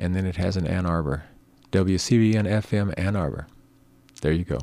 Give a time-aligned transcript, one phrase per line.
[0.00, 1.24] and then it has an Ann Arbor.
[1.70, 3.46] WCBN FM Ann Arbor.
[4.22, 4.58] There you go.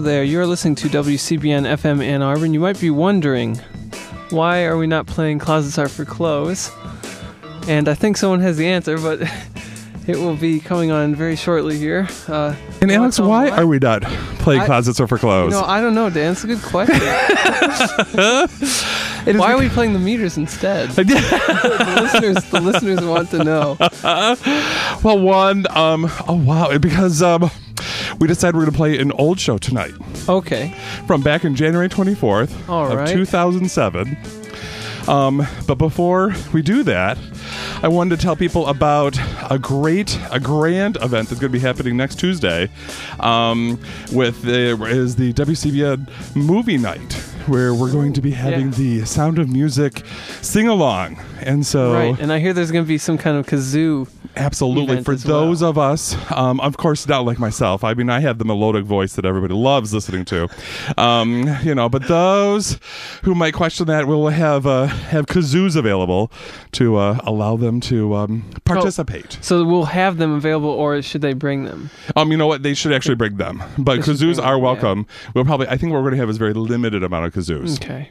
[0.00, 0.24] Hello there.
[0.24, 3.56] You're listening to WCBN FM Ann Arbor, and you might be wondering
[4.30, 6.70] why are we not playing Closets Are for Clothes?
[7.68, 9.20] And I think someone has the answer, but
[10.06, 12.08] it will be coming on very shortly here.
[12.26, 14.00] Uh, And Alex, why are we not
[14.38, 15.52] playing I- closets are for clothes?
[15.52, 16.32] know, I don't know, Dan.
[16.32, 16.98] It's a good question.
[19.36, 20.88] Why are we playing the meters instead?
[20.92, 23.76] the listeners, the listeners want to know.
[25.02, 27.50] well, one, um, oh wow, because um,
[28.20, 29.94] we decided we're going to play an old show tonight
[30.28, 30.74] Okay.
[31.06, 33.08] from back in January 24th All of right.
[33.08, 34.16] 2007.
[35.08, 37.16] Um, but before we do that,
[37.82, 39.18] I wanted to tell people about
[39.50, 42.68] a great, a grand event that's going to be happening next Tuesday.
[43.18, 43.80] Um,
[44.12, 47.14] with the is the WCBN movie night,
[47.46, 48.74] where we're going to be having Yeah.
[49.00, 50.02] the Sound of Music
[50.42, 52.18] sing along, and so Right.
[52.18, 54.08] And I hear there's going to be some kind of kazoo.
[54.36, 55.02] Absolutely.
[55.02, 55.46] For as well.
[55.46, 57.82] those of us, um, of course, not like myself.
[57.82, 60.48] I mean, I have the melodic voice that everybody loves listening to,
[60.96, 61.88] um, you know.
[61.88, 62.78] But those
[63.22, 66.30] who might question that will have uh, have kazoos available
[66.72, 69.38] to uh, allow them to um, participate.
[69.40, 71.90] So we'll have them available, or should they bring them?
[72.14, 72.62] Um, you know what?
[72.62, 74.56] They should actually bring them, but kazoos are them, yeah.
[74.56, 75.06] welcome.
[75.34, 75.66] We'll probably.
[75.68, 77.82] I think what we're going to have is a very limited amount of kazoos.
[77.82, 78.10] Okay.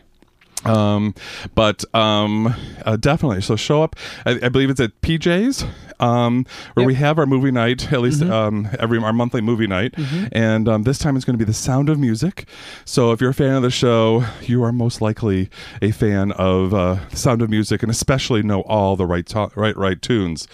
[0.65, 1.15] Um,
[1.55, 2.53] but um,
[2.85, 3.41] uh, definitely.
[3.41, 3.95] So show up.
[4.25, 5.63] I, I believe it's at PJ's,
[6.01, 6.87] um, where Yep.
[6.87, 8.29] we have our movie night at least Mhm.
[8.31, 9.93] um, every our monthly movie night.
[9.93, 10.29] Mhm.
[10.33, 12.45] And um, this time it's going to be the Sound of Music.
[12.85, 15.49] So if you're a fan of the show, you are most likely
[15.81, 19.77] a fan of uh, Sound of Music, and especially know all the right to- right
[19.77, 20.47] right tunes.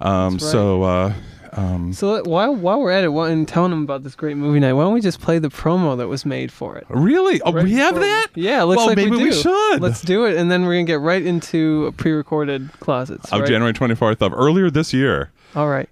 [0.00, 0.40] Um, right.
[0.40, 0.82] So.
[0.82, 1.12] Uh,
[1.52, 4.60] um, So while while we're at it, why- and telling them about this great movie
[4.60, 6.86] night, why don't we just play the promo that was made for it?
[6.88, 7.40] really?
[7.42, 8.28] Oh, Right we have that?
[8.34, 9.80] Yeah, looks well, like maybe we, we, should.
[9.80, 13.30] Let's do it, and then we're gonna get right into pre-recorded closets.
[13.32, 13.48] of right?
[13.48, 15.30] January 24th of earlier this year.
[15.54, 15.88] All right.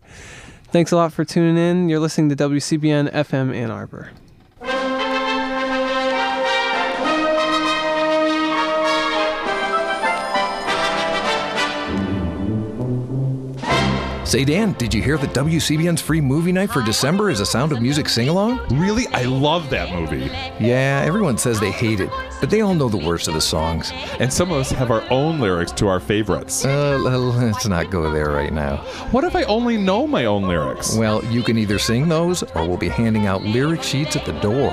[0.68, 1.88] Thanks a lot for tuning in.
[1.88, 4.10] You're listening to WCBN FM Ann Arbor.
[14.30, 17.72] Say, Dan, did you hear that WCBN's free movie night for December is a Sound
[17.72, 18.60] of Music sing along?
[18.78, 20.30] Really, I love that movie.
[20.60, 23.90] Yeah, everyone says they hate it, but they all know the words of the songs.
[24.20, 26.64] And some of us have our own lyrics to our favorites.
[26.64, 28.76] Uh, let's not go there right now.
[29.10, 30.96] What if I only know my own lyrics?
[30.96, 34.38] Well, you can either sing those, or we'll be handing out lyric sheets at the
[34.38, 34.70] door.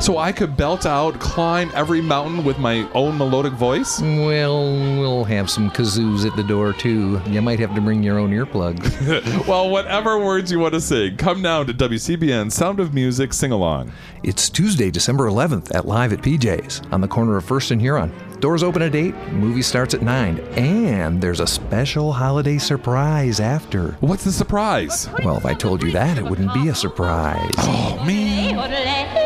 [0.00, 4.00] So I could belt out, climb every mountain with my own melodic voice?
[4.00, 4.62] Well,
[4.98, 7.20] we'll have some kazoos at the door, too.
[7.26, 8.93] You might have to bring your own earplugs.
[9.48, 13.50] well, whatever words you want to sing, come now to WCBN Sound of Music Sing
[13.50, 13.92] Along.
[14.22, 18.12] it's Tuesday, December 11th at Live at PJ's on the corner of First and Huron.
[18.38, 23.92] Doors open at 8, movie starts at 9, and there's a special holiday surprise after.
[24.00, 25.08] What's the surprise?
[25.24, 27.50] Well, if I told you that, it wouldn't be a surprise.
[27.58, 29.20] Oh, man.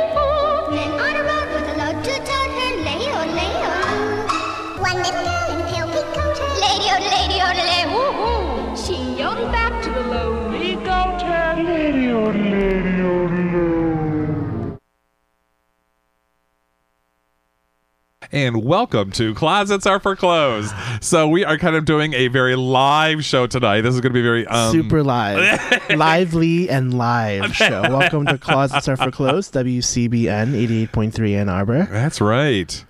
[18.31, 20.71] And welcome to Closets Are for Clothes.
[21.01, 23.81] So we are kind of doing a very live show tonight.
[23.81, 27.81] This is going to be very um, Super live, lively and live show.
[27.83, 31.89] Welcome to Closets Are for Clothes, WCBN eighty eight point three Ann Arbor.
[31.91, 32.85] That's right.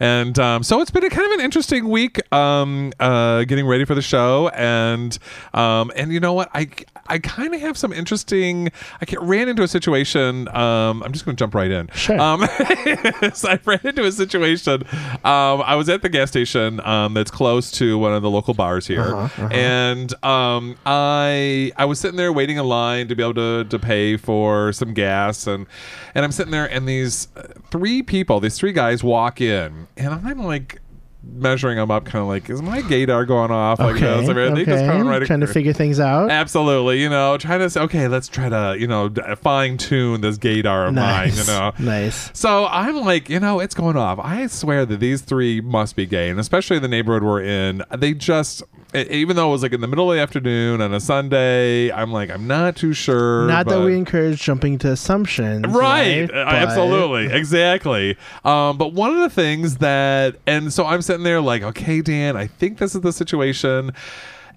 [0.00, 3.84] And um, so it's been a kind of an interesting week, um, uh, getting ready
[3.84, 5.16] for the show, and
[5.54, 6.68] um, and you know what, I
[7.06, 8.70] I kind of have some interesting.
[9.00, 10.48] I ran into a situation.
[10.54, 11.88] Um, I'm just going to jump right in.
[11.94, 12.20] Sure.
[12.20, 12.40] Um,
[13.34, 14.82] so I ran into a situation.
[15.24, 18.54] Um, I was at the gas station um, that's close to one of the local
[18.54, 23.22] bars here, Uh-huh, and um, I I was sitting there waiting in line to be
[23.22, 25.66] able to to pay for some gas, and
[26.14, 30.12] and I'm sitting there, and these uh, three people, these three guys walk in, and
[30.12, 30.80] I'm like
[31.34, 33.78] measuring them up, kind of like, is my gaydar going off?
[33.78, 34.28] Like, Okay, this?
[34.28, 34.86] I mean, they just okay.
[34.86, 36.30] coming right trying to figure things out.
[36.30, 39.10] Absolutely, you know, trying to say, okay, let's try to, you know,
[39.42, 41.72] fine tune this gaydar of mine, you know.
[41.78, 42.30] nice.
[42.32, 44.18] So I'm like, you know, it's going off.
[44.18, 47.82] I swear that these three must be gay, and especially the neighborhood we're in.
[47.96, 48.62] They just,
[48.94, 52.12] even though it was like in the middle of the afternoon on a Sunday, I'm
[52.12, 53.46] like, I'm not too sure.
[53.46, 56.28] Not that we encourage jumping to assumptions, Right, right?
[56.28, 58.16] But- absolutely, exactly.
[58.44, 62.36] Um, but one of the things that, and so I'm sitting there like, okay, Dan,
[62.36, 63.92] I think this is the situation,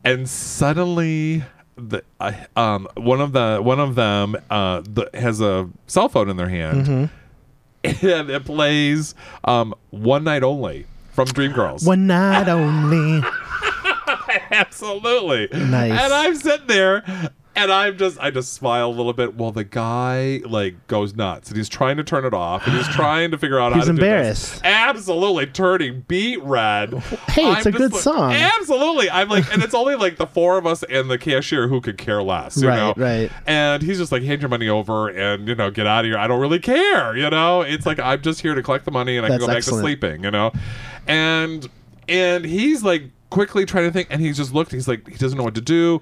[0.03, 1.43] and suddenly.
[1.81, 6.29] The, uh, um, one of the one of them uh, the, has a cell phone
[6.29, 8.05] in their hand, Mm-hmm.
[8.05, 11.87] and it plays um, "One Night Only" from Dreamgirls.
[11.87, 13.25] One night only.
[14.51, 15.47] Absolutely.
[15.57, 15.91] Nice.
[15.91, 19.35] And I'm sitting there And I'm just, I just smile a little bit.
[19.35, 22.87] Well, the guy like goes nuts, and he's trying to turn it off, and he's
[22.95, 24.03] trying to figure out how He's to do this.
[24.05, 24.61] embarrassed.
[24.63, 26.93] Absolutely turning beet red.
[26.93, 28.31] Hey, it's I'm a good like- song.
[28.33, 31.81] Absolutely, I'm like, and it's only like the four of us and the cashier who
[31.81, 32.93] could care less, you Right, know?
[32.95, 33.31] right.
[33.45, 36.17] And he's just like, hand your money over, and you know, get out of here.
[36.17, 37.61] I don't really care, you know.
[37.61, 39.63] It's like I'm just here to collect the money, and I can That's go back
[39.63, 40.51] to sleeping, you know.
[41.07, 41.67] And
[42.07, 44.71] and he's like quickly trying to think, and he's just looked.
[44.71, 46.01] He's like, he doesn't know what to do,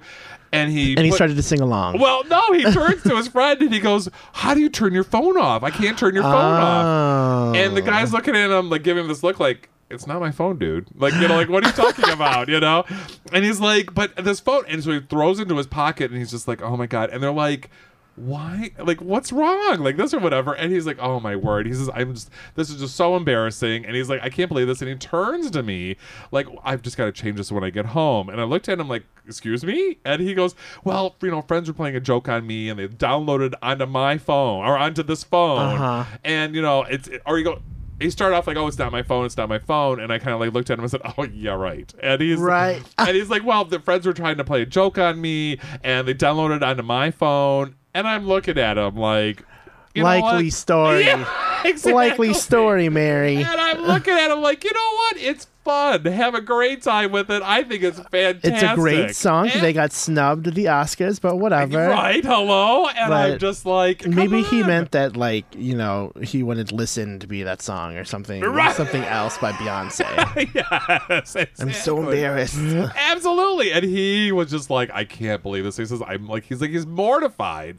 [0.52, 1.98] and he And he put- started to sing along.
[1.98, 5.04] well, no, he turns to his friend and he goes, "How do you turn your
[5.04, 5.62] phone off?
[5.62, 7.58] I can't turn your phone off." Oh.
[7.58, 10.30] And the guy's looking at him, like giving him this look, like it's not my
[10.30, 10.86] phone, dude.
[10.94, 12.48] Like you know, like what are you talking about?
[12.48, 12.84] You know?
[13.32, 16.18] And he's like, "But this phone," and so he throws it into his pocket, and
[16.18, 17.70] he's just like, "Oh my god!" And they're like.
[18.18, 18.70] Why?
[18.78, 19.78] Like, what's wrong?
[19.78, 20.52] Like this or whatever.
[20.54, 22.30] And he's like, "Oh my word!" He says, "I'm just.
[22.54, 25.50] This is just so embarrassing." And he's like, "I can't believe this." And he turns
[25.52, 25.96] to me,
[26.32, 28.78] like, "I've just got to change this when I get home." And I looked at
[28.80, 32.28] him like, "Excuse me?" And he goes, "Well, you know, friends were playing a joke
[32.28, 36.04] on me, and they downloaded onto my phone or onto this phone, Uh-huh.
[36.24, 37.60] and you know, it's or you go."
[38.00, 39.26] He started off like, "Oh, it's not my phone.
[39.26, 41.24] It's not my phone," and I kind of like looked at him and said, "Oh,
[41.24, 42.80] yeah, right." And he's Right.
[42.96, 46.06] and he's like, "Well, the friends were trying to play a joke on me, and
[46.06, 49.44] they downloaded onto my phone." And I'm looking at him like,
[49.92, 50.52] you know Likely what?
[50.52, 51.04] story.
[51.06, 51.26] Yeah,
[51.64, 51.92] exactly.
[51.92, 53.38] Likely story, Mary.
[53.38, 55.16] And I'm looking at him like, you know what?
[55.16, 56.04] It's fun.
[56.06, 57.42] Have a great time with it.
[57.42, 58.52] I think it's fantastic.
[58.54, 59.48] It's a great song.
[59.50, 61.88] And- They got snubbed at the Oscars, but whatever.
[61.88, 62.24] right.
[62.24, 67.18] Hello, and I'm just like, Maybe he meant that, like, you know, he wanted Listen
[67.18, 68.40] to be that song or something.
[68.42, 68.74] Right.
[68.74, 70.54] Something else by Beyonce.
[70.54, 72.56] yes, I'm so embarrassed.
[72.96, 73.72] Absolutely.
[73.72, 75.76] And he was just like, I can't believe this.
[75.76, 77.78] He says, I'm like, he's like, he's mortified.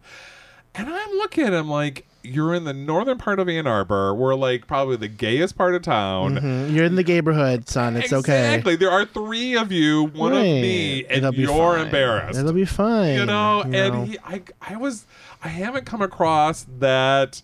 [0.76, 4.14] And I'm looking at him like, you're in the northern part of Ann Arbor.
[4.14, 6.36] We're like probably the gayest part of town.
[6.36, 6.74] Mhm.
[6.74, 7.96] You're in the neighborhood, son.
[7.96, 8.46] It's okay.
[8.48, 8.76] exactly.
[8.76, 12.38] There are three of you, one of me, and It'll be you're embarrassed.
[12.40, 13.16] It'll be fine.
[13.16, 14.04] you know, you and know.
[14.06, 15.06] he, I, I was,
[15.44, 17.42] I haven't come across that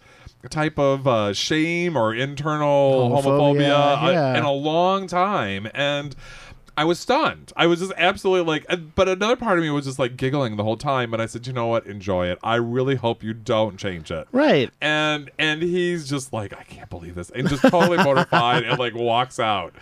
[0.50, 4.38] type of uh, shame or internal Homophobia, homophobia, uh, yeah.
[4.38, 6.16] in a long time, and
[6.78, 7.54] I was stunned.
[7.56, 10.64] I was just absolutely like, but another part of me was just like giggling the
[10.64, 11.12] whole time.
[11.12, 12.40] But I said, you know what, enjoy it.
[12.44, 14.28] I really hope you don't change it.
[14.32, 14.70] Right.
[14.82, 18.94] And and he's just like, I can't believe this, and just totally mortified and like
[18.94, 19.74] walks out.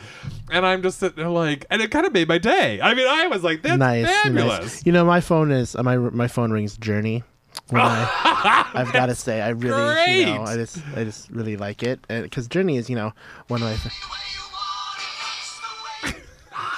[0.52, 2.80] And I'm just sitting there like, and it kind of made my day.
[2.82, 4.60] I mean, I was like, that's nice, fabulous.
[4.60, 4.86] nice.
[4.86, 7.24] You know, my phone is uh, my my phone rings Journey.
[7.72, 10.44] I, I've got to say, I really, you know.
[10.44, 13.14] I just, I just really like it, because Journey is, you know,
[13.48, 13.92] one of my.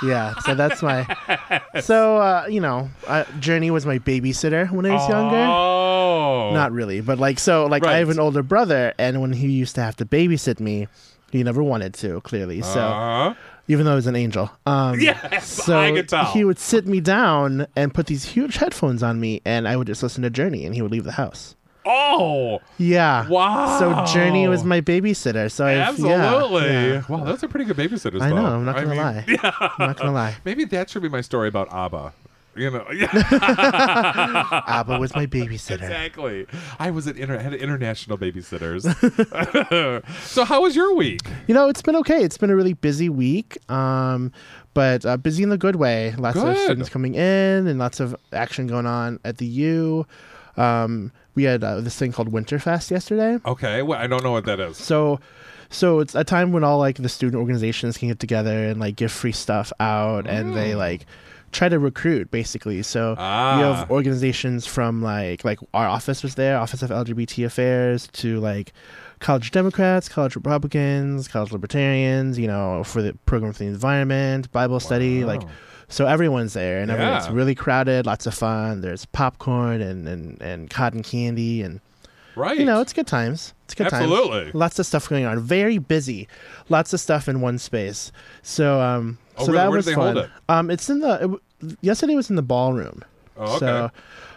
[0.03, 1.05] Yeah, so that's my.
[1.81, 5.35] So uh, you know, uh, Journey was my babysitter when I was younger.
[5.37, 8.15] Oh, Not really, but like so, like I have Right.
[8.17, 10.87] an older brother, and when he used to have to babysit me,
[11.31, 12.21] he never wanted to.
[12.21, 13.33] Clearly, so Uh-huh.
[13.67, 14.51] even though he was an angel.
[14.65, 16.25] Um, Yes, so I could tell.
[16.25, 19.87] he would sit me down and put these huge headphones on me, and I would
[19.87, 21.55] just listen to Journey, and he would leave the house.
[21.85, 23.27] Oh, Yeah.
[23.27, 23.79] Wow.
[23.79, 25.51] So Journey was my babysitter.
[25.51, 26.65] So absolutely.
[26.65, 27.03] Yeah, yeah.
[27.07, 28.21] Wow, that's a pretty good babysitter.
[28.21, 28.45] I know.
[28.45, 29.25] I'm not gonna mean, lie.
[29.27, 29.51] Yeah.
[29.59, 30.35] I'm not gonna lie.
[30.45, 32.13] Maybe that should be my story about ABBA.
[32.57, 33.09] You know, yeah,
[34.65, 35.73] Abba was my babysitter.
[35.73, 36.47] exactly.
[36.79, 38.85] I was at inter- had international babysitters.
[40.23, 41.19] so, how was your week?
[41.47, 42.23] You know, it's been okay.
[42.23, 44.31] It's been a really busy week, um,
[44.73, 46.15] but uh, busy in the good way.
[46.17, 50.07] Lots of students coming in and lots of action going on at the U.
[50.55, 53.37] Um, we had uh, this thing called Winterfest yesterday.
[53.45, 54.77] Okay, well, I don't know what that is.
[54.77, 55.19] So,
[55.69, 58.95] so it's a time when all like the student organizations can get together and like
[58.95, 61.05] give free stuff out, and they like
[61.51, 62.81] try to recruit basically.
[62.83, 63.73] So you Ah.
[63.75, 68.73] have organizations from like like our office was there, Office of LGBT Affairs, to like
[69.19, 72.37] college Democrats, college Republicans, college Libertarians.
[72.39, 75.41] You know, for the program for the environment, Bible study, like.
[75.87, 77.27] So everyone's there, and Yeah.
[77.31, 78.05] really crowded.
[78.05, 78.81] Lots of fun.
[78.81, 81.79] There's popcorn and, and, and cotton candy, and
[82.35, 82.57] Right.
[82.57, 83.53] you know, it's good times.
[83.65, 84.15] It's good Absolutely.
[84.17, 84.27] times.
[84.29, 84.59] Absolutely.
[84.59, 85.39] Lots of stuff going on.
[85.39, 86.27] Very busy.
[86.69, 88.11] Lots of stuff in one space.
[88.41, 89.57] So um Oh, so really?
[89.57, 90.15] that Where was did they fun.
[90.15, 90.31] hold it?
[90.49, 93.03] Um it's in the it, yesterday was in the ballroom.
[93.37, 93.59] Oh, okay.
[93.59, 93.91] So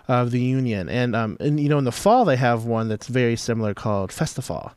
[0.07, 0.89] of the union.
[0.89, 4.11] And um and you know in the fall they have one that's very similar called
[4.11, 4.73] Festifall.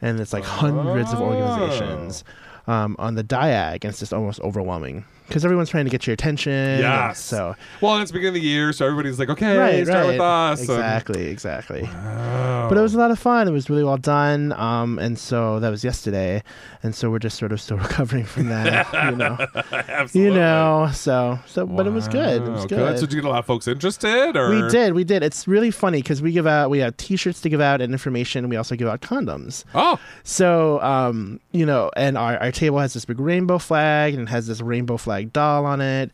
[0.00, 2.24] And it's like hundreds of organizations
[2.66, 6.14] um, on the diag and it's just almost overwhelming because everyone's trying to get your
[6.14, 6.80] attention.
[6.80, 7.12] Yeah.
[7.12, 10.12] So well, it's beginning of the year, so everybody's like, okay, right, start right.
[10.12, 10.60] with us.
[10.60, 11.82] and- Exactly, exactly.
[11.82, 12.66] Wow.
[12.68, 13.48] But it was a lot of fun.
[13.48, 14.52] It was really well done.
[14.52, 16.42] Um, and so that was yesterday,
[16.82, 19.36] and so we're just sort of still recovering from that, you know.
[19.72, 20.32] Absolutely.
[20.34, 22.42] You know, so so, but it was good.
[22.42, 22.98] It was Wow, good.
[22.98, 25.22] So did you get a lot of folks interested, or we did, we did.
[25.22, 28.48] It's really funny because we give out, we have T-shirts to give out and information.
[28.48, 29.64] We also give out condoms.
[29.74, 34.22] Oh, So, um, you know, and our, our table has this big rainbow flag and
[34.22, 36.10] it has this rainbow flag doll on it.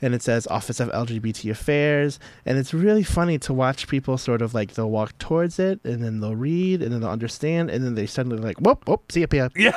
[0.00, 4.42] and it says Office of LGBT Affairs, and it's really funny to watch people sort
[4.42, 7.84] of like they'll walk towards it, and then they'll read, and then they'll understand, and
[7.84, 9.50] then they suddenly like, whoop, whoop, see ya, Pia.
[9.56, 9.72] Yeah.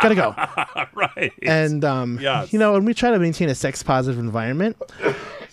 [0.00, 0.34] gotta go.
[0.94, 1.32] right.
[1.42, 2.50] And um, Yes.
[2.50, 4.76] you know, and we try to maintain a sex positive environment.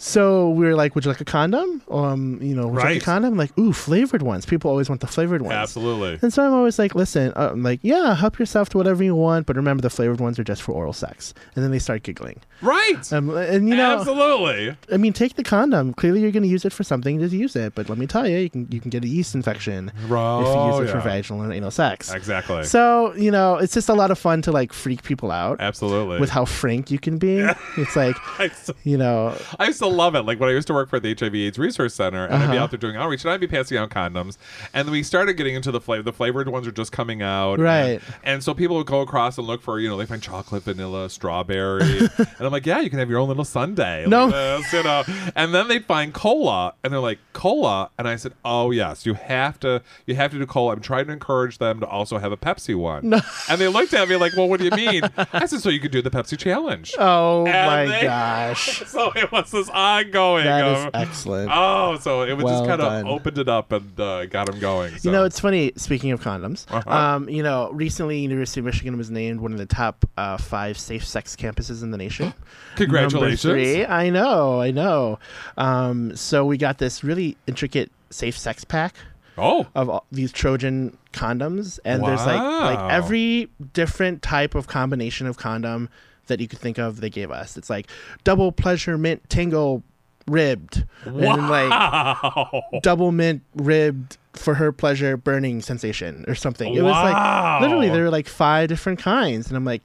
[0.01, 2.93] So we were like, "Would you like a condom?" Um, you know, would you Right.
[2.93, 3.35] like a condom?
[3.35, 4.45] Like, ooh, flavored ones.
[4.45, 5.53] People always want the flavored ones.
[5.53, 6.17] Absolutely.
[6.21, 9.13] And so I'm always like, listen, uh, I'm like, yeah, help yourself to whatever you
[9.13, 11.33] want, but remember the flavored ones are just for oral sex.
[11.53, 12.39] And then they start giggling.
[12.61, 13.11] Right.
[13.11, 14.77] Um, and you know, Absolutely.
[14.91, 15.93] I mean, take the condom.
[15.93, 17.19] Clearly, you're going to use it for something.
[17.19, 17.75] Just use it.
[17.75, 20.47] But let me tell you, you can you can get a yeast infection Bro, if
[20.47, 21.01] you use it yeah.
[21.01, 22.13] for vaginal and anal sex.
[22.13, 22.63] Exactly.
[22.63, 26.19] So you know, it's just a lot of fun to like freak people out Absolutely.
[26.21, 27.45] with how frank you can be.
[27.77, 28.15] It's like
[28.85, 30.21] you know, I used to love it.
[30.23, 32.63] Like when I used to work for the HIV/AIDS Resource Center, and I'd be Uh-huh.
[32.63, 34.37] out there doing outreach, and I'd be passing out condoms,
[34.73, 36.03] and we started getting into the flavor.
[36.03, 38.01] The flavored ones are just coming out, Right.
[38.23, 40.63] And, and so people would go across and look for, you know, they find chocolate,
[40.63, 44.25] vanilla, strawberry, and I'm like, yeah, you can have your own little sundae, No.
[44.25, 45.03] like this, you know.
[45.35, 49.13] And then they'd find cola, and they're like, cola, and I said, oh yes, you
[49.15, 50.73] have to, you have to do cola.
[50.73, 54.07] I'm trying to encourage them to also have a Pepsi one, and they looked at
[54.09, 55.03] me like, well, what do you mean?
[55.33, 56.93] I said, so you could do the Pepsi challenge.
[56.97, 60.45] oh And my they- gosh, So it was this ongoing.
[60.45, 61.49] that is excellent.
[61.53, 64.59] Oh, so it was Well just kind of opened it up and uh, got him
[64.59, 64.93] going.
[65.01, 65.71] You know, it's funny.
[65.75, 66.89] Speaking of condoms, Uh-huh.
[66.89, 70.77] um, you know, recently University of Michigan was named one of the top uh, five
[70.77, 72.33] safe sex campuses in the nation.
[72.75, 73.43] Congratulations.
[73.45, 73.85] Number three.
[73.85, 75.19] I know, I know.
[75.57, 78.95] Um, so we got this really intricate safe sex pack
[79.37, 85.27] oh, of all these Trojan condoms, and there's like like every different type of combination
[85.27, 85.89] of condom
[86.29, 87.01] that you could think of.
[87.01, 87.57] They gave us.
[87.57, 87.87] It's like
[88.23, 89.83] double pleasure mint tango
[90.27, 96.73] ribbed, and then like double mint ribbed for her pleasure burning sensation or something.
[96.73, 99.81] It was like literally there were like five different kinds, and I'm like,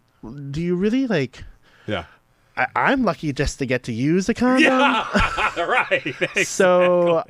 [0.51, 1.43] do you really like?
[1.87, 2.05] yeah.
[2.57, 4.63] I, I'm lucky just to get to use a condom.
[4.63, 5.55] Yeah.
[5.57, 6.47] right.
[6.47, 7.25] So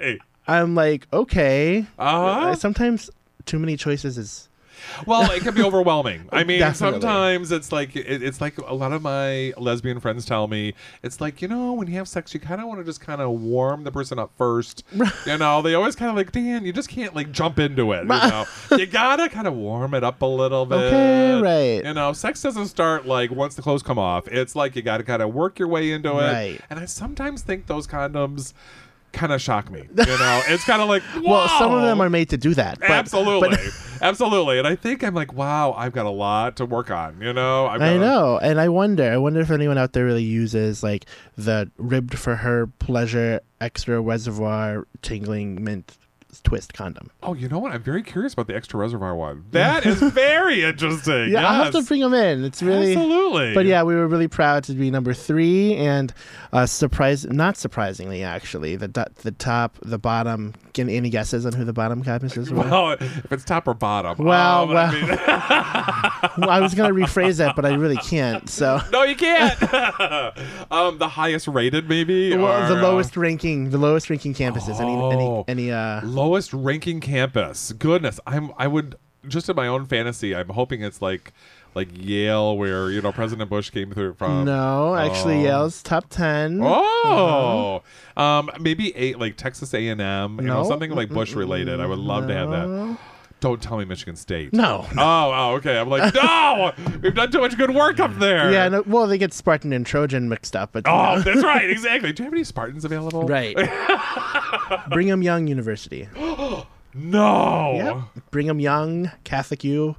[0.46, 1.87] I'm like, okay.
[1.98, 2.55] Uh-huh.
[2.55, 3.11] Sometimes
[3.46, 4.48] too many choices is
[5.07, 6.29] Well, it can be overwhelming.
[6.33, 7.01] I mean, Definitely.
[7.01, 11.20] sometimes it's like it, it's like a lot of my lesbian friends tell me it's
[11.20, 13.31] like you know when you have sex, you kind of want to just kind of
[13.31, 14.85] warm the person up first.
[15.27, 18.03] you know, they always kind of like Dan, you just can't like jump into it.
[18.03, 20.77] You know, you gotta kind of warm it up a little bit.
[20.77, 21.85] Okay, right.
[21.85, 24.29] You know, sex doesn't start like once the clothes come off.
[24.29, 26.33] It's like you got to kind of work your way into it.
[26.33, 26.61] Right.
[26.70, 28.53] And I sometimes think those condoms
[29.14, 29.81] kind of shock me.
[29.81, 32.81] You know, it's kind of like well, some of them are made to do that.
[32.81, 33.61] But, absolutely, but-
[34.03, 34.59] absolutely.
[34.59, 37.20] And I think I'm like, wow, I've got a lot to work on.
[37.20, 39.11] You know, I've I got a- know, and I wonder.
[39.11, 44.00] I wonder if anyone out there really uses like the ribbed for her pleasure extra
[44.00, 45.96] reservoir tingling mint
[46.40, 47.11] twist condom.
[47.23, 47.73] Oh, you know what?
[47.73, 49.44] I'm very curious about the extra reservoir one.
[49.53, 51.31] That is very interesting.
[51.31, 52.44] Yeah, I'll have to bring them in.
[52.44, 52.92] It's really.
[52.94, 53.55] absolutely.
[53.55, 56.12] But yeah, we were really proud to be number three, and
[56.53, 58.88] uh, surprise, not surprisingly, actually, the
[59.23, 60.55] the top, the bottom.
[60.73, 62.53] Can any guesses on who the bottom campuses is?
[62.53, 64.25] Well, if it's top or bottom.
[64.25, 64.90] Well, um, well.
[64.90, 65.09] I mean,
[66.38, 68.49] Well, I was going to rephrase that, but I really can't.
[68.49, 69.61] So, no, you can't.
[70.70, 72.37] um, the highest rated, maybe.
[72.37, 74.81] well, the or, uh, lowest ranking, the lowest ranking campuses.
[74.81, 75.11] Oh.
[75.11, 75.73] Any, any, any.
[75.73, 77.73] Uh, lowest ranking campus.
[77.73, 78.51] Goodness, I'm.
[78.57, 78.97] I would
[79.29, 80.35] just in my own fantasy.
[80.35, 81.33] I'm hoping it's like
[81.75, 84.45] like Yale, where you know President Bush came through from.
[84.45, 85.43] no, actually, Oh.
[85.43, 86.61] Yale's top ten.
[86.63, 87.83] Oh,
[88.17, 91.81] um, maybe eight like Texas A and M, you know, something like Bush related.
[91.81, 92.99] I would love to have that.
[93.44, 93.50] No.
[93.50, 94.52] Don't tell me Michigan State.
[94.52, 94.87] No.
[94.96, 95.78] Oh, oh, okay.
[95.78, 98.50] I'm like, no, we've done too much good work up there.
[98.50, 101.68] Yeah, no, well, they get Spartan and Trojan mixed up, but Oh, that's right.
[101.68, 102.12] Exactly.
[102.12, 103.26] Do you have any Spartans available?
[103.26, 103.54] right.
[104.90, 106.09] Brigham Young University.
[106.96, 107.72] No.
[108.14, 108.24] Yep.
[108.30, 109.96] Brigham Young, Catholic U,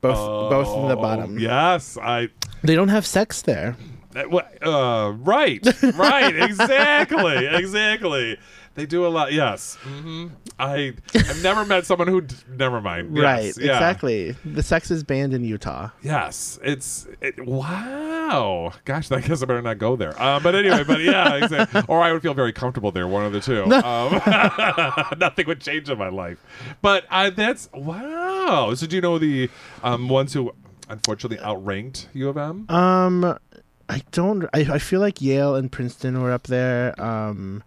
[0.00, 0.16] both
[0.48, 1.38] both in the Oh, bottom.
[1.40, 2.28] Yes, I.
[2.62, 3.76] They don't have sex there.
[4.14, 8.38] Uh, right, right, exactly, exactly.
[8.74, 9.32] They do a lot.
[9.32, 10.26] Yes, hmm
[10.58, 12.20] I I've never met someone who.
[12.22, 13.16] d- Never mind.
[13.16, 13.72] Yes, right, yeah.
[13.72, 14.34] exactly.
[14.44, 15.90] The sex is banned in Utah.
[16.02, 18.72] Yes, it's it, wow.
[18.84, 20.20] Gosh, I guess I better not go there.
[20.20, 21.82] Uh, but anyway, but yeah, exactly.
[21.88, 23.06] or I would feel very comfortable there.
[23.08, 23.64] One of the two.
[23.84, 24.20] Um,
[25.18, 26.42] nothing would change in my life.
[26.80, 28.72] But uh, that's wow.
[28.74, 29.50] So do you know the
[29.82, 30.52] um, ones who
[30.88, 32.68] unfortunately outranked U of M?
[32.70, 33.38] Um,
[33.88, 34.44] I don't.
[34.54, 36.98] I, I feel like Yale and Princeton were up there.
[37.00, 37.62] Um,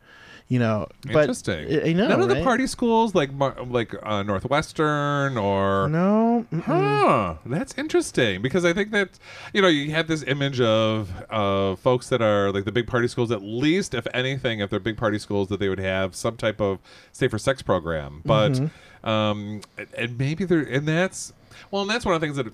[0.49, 1.67] you know, but Interesting.
[1.71, 2.07] I, I know.
[2.07, 3.31] None of the party schools like
[3.67, 5.89] like uh, Northwestern or.
[5.89, 6.45] No.
[6.51, 6.62] mm-mm.
[6.63, 9.19] Huh, that's interesting because I think that
[9.53, 13.07] you know you have this image of uh, folks that are like the big party
[13.07, 13.31] schools.
[13.31, 16.62] At least, if anything, if they're big party schools, that they would have some type
[16.62, 16.79] of
[17.12, 18.21] safer sex program.
[18.25, 19.10] But Mm-hmm.
[19.10, 21.33] um, and- and maybe they're and that's
[21.71, 22.47] well, and that's one of the things that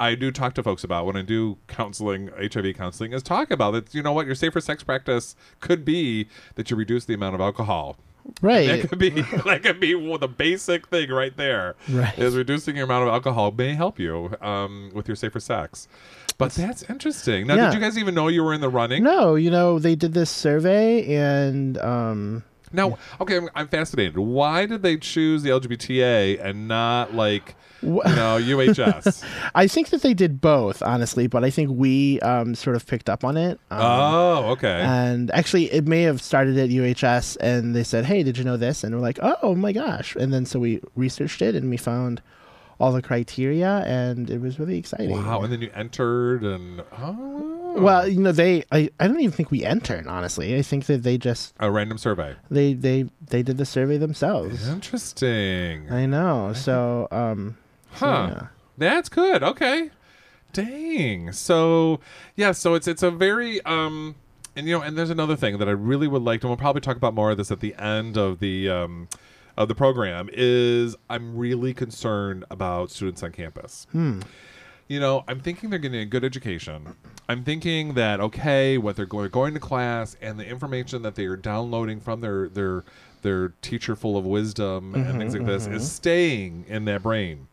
[0.00, 3.74] I do talk to folks about when I do counseling, HIV counseling, is talk about
[3.74, 3.94] it.
[3.94, 4.26] You know what?
[4.26, 7.96] Your safer sex practice could be that you reduce the amount of alcohol.
[8.42, 8.66] Right.
[8.82, 9.10] That could be
[9.44, 11.74] that could be one- the basic thing right there.
[11.88, 12.18] Right.
[12.18, 15.86] Is reducing your amount of alcohol may help you um, with your safer sex.
[16.38, 17.46] But that's interesting.
[17.46, 17.66] Now, Yeah.
[17.66, 19.02] did you guys even know you were in the running?
[19.04, 24.18] No, you know, they did this survey and um Now, okay, I'm, I'm fascinated.
[24.18, 29.24] Why did they choose the LGBTA and not like you know UHS?
[29.54, 33.08] I think that they did both, honestly, but I think we um sort of picked
[33.10, 33.58] up on it.
[33.70, 34.82] Um, oh, okay.
[34.82, 38.56] And actually, it may have started at UHS, and they said, "Hey, did you know
[38.56, 41.76] this?" And we're like, "Oh my gosh!" And then so we researched it, and we
[41.76, 42.22] found
[42.80, 45.10] all the criteria, and it was really exciting.
[45.10, 49.30] Wow, and then you entered and oh Well, you know, they I, I don't even
[49.32, 50.06] think we entered.
[50.06, 52.34] Honestly, I think that they just a random survey.
[52.50, 54.66] they they they did the survey themselves.
[54.68, 55.90] Interesting.
[55.92, 56.52] I know.
[56.54, 57.56] So um,
[57.94, 58.28] so, Huh.
[58.32, 58.46] yeah.
[58.78, 59.42] That's good.
[59.42, 59.90] Okay.
[60.52, 61.32] Dang.
[61.32, 62.00] So
[62.34, 64.16] yeah, so it's it's a very um
[64.56, 66.56] and you know, and there's another thing that I really would like to and we'll
[66.56, 69.08] probably talk about more of this at the end of the um
[69.60, 73.86] of the program is I'm really concerned about students on campus.
[73.92, 74.20] Hmm.
[74.88, 76.96] You know, I'm thinking they're getting a good education.
[77.28, 81.26] I'm thinking that okay, what they're going going to class and the information that they
[81.26, 82.84] are downloading from their their
[83.20, 85.74] their teacher full of wisdom and mm-hmm, things like this mm-hmm.
[85.74, 87.46] is staying in their brain.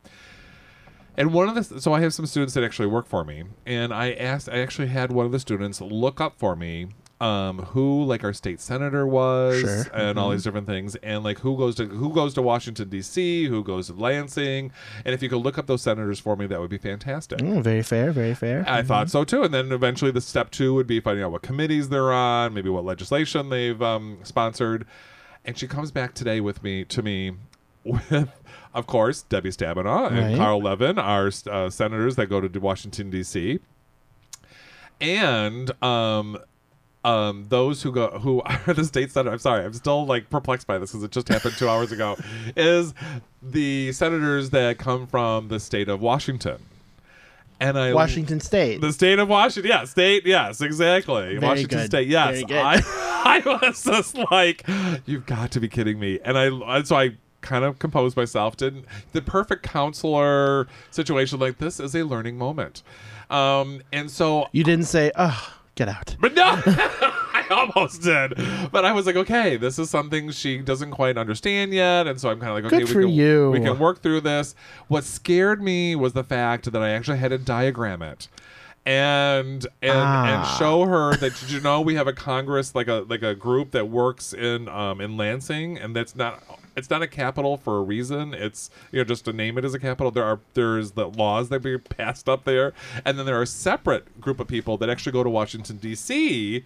[1.18, 3.94] And one of the so I have some students that actually work for me, and
[3.94, 6.88] I asked I actually had one of the students look up for me
[7.20, 9.84] um, who like our state senator was Sure.
[9.94, 13.46] and all these different things, and like who goes to who goes to Washington D.C.,
[13.46, 14.72] who goes to Lansing,
[15.04, 17.40] and if you could look up those senators for me, that would be fantastic.
[17.40, 18.64] Mm, very fair, very fair.
[18.68, 21.42] I thought so too, and then eventually the step two would be finding out what
[21.42, 24.86] committees they're on, maybe what legislation they've um, sponsored.
[25.44, 27.32] And she comes back today with me to me
[27.84, 28.30] with,
[28.74, 30.36] of course, Debbie Stabenow and Right.
[30.38, 33.60] Carl Levin, our uh, senators that go to Washington D.C.
[35.00, 36.38] and um,
[37.04, 39.32] um, those who go who are the state senator.
[39.32, 42.18] I'm sorry, I'm still like perplexed by this because it just happened two hours ago.
[42.56, 42.94] Is
[43.42, 46.58] the senators that come from the state of Washington.
[47.60, 48.82] And I Washington State.
[48.82, 51.24] the state of Washington, yeah, state, yes, exactly.
[51.24, 51.88] Very Washington good.
[51.88, 52.44] State, yes.
[52.52, 54.64] I, I was just like,
[55.08, 56.20] you've got to be kidding me.
[56.24, 58.58] And I, so I kind of composed myself.
[58.58, 62.84] Didn't the perfect counselor situation like this is a learning moment.
[63.30, 68.34] Um, and so you didn't say, "Oh, get out." but no, I almost did.
[68.72, 72.30] But I was like, okay, this is something she doesn't quite understand yet, and so
[72.30, 73.52] I'm kind of like, okay, Good we for can you.
[73.52, 74.56] we can work through this.
[74.90, 78.28] What scared me was the fact that I actually had to diagram it.
[78.86, 80.56] And and and Ah.
[80.58, 83.72] show her that did you know we have a Congress like a like a group
[83.72, 86.42] that works in um in Lansing and that's not
[86.78, 88.34] it's not a capital for a reason.
[88.34, 90.12] It's you know just to name it as a capital.
[90.12, 93.48] There are there's the laws that be passed up there, and then there are a
[93.48, 96.64] separate group of people that actually go to Washington D.C.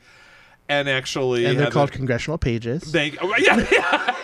[0.69, 2.91] and actually And they're called congressional pages.
[2.91, 4.15] they oh, yeah, yeah.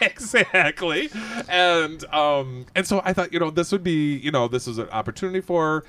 [0.00, 1.08] exactly
[1.48, 4.78] and um and so i thought you know this would be you know this is
[4.78, 5.84] an opportunity for her.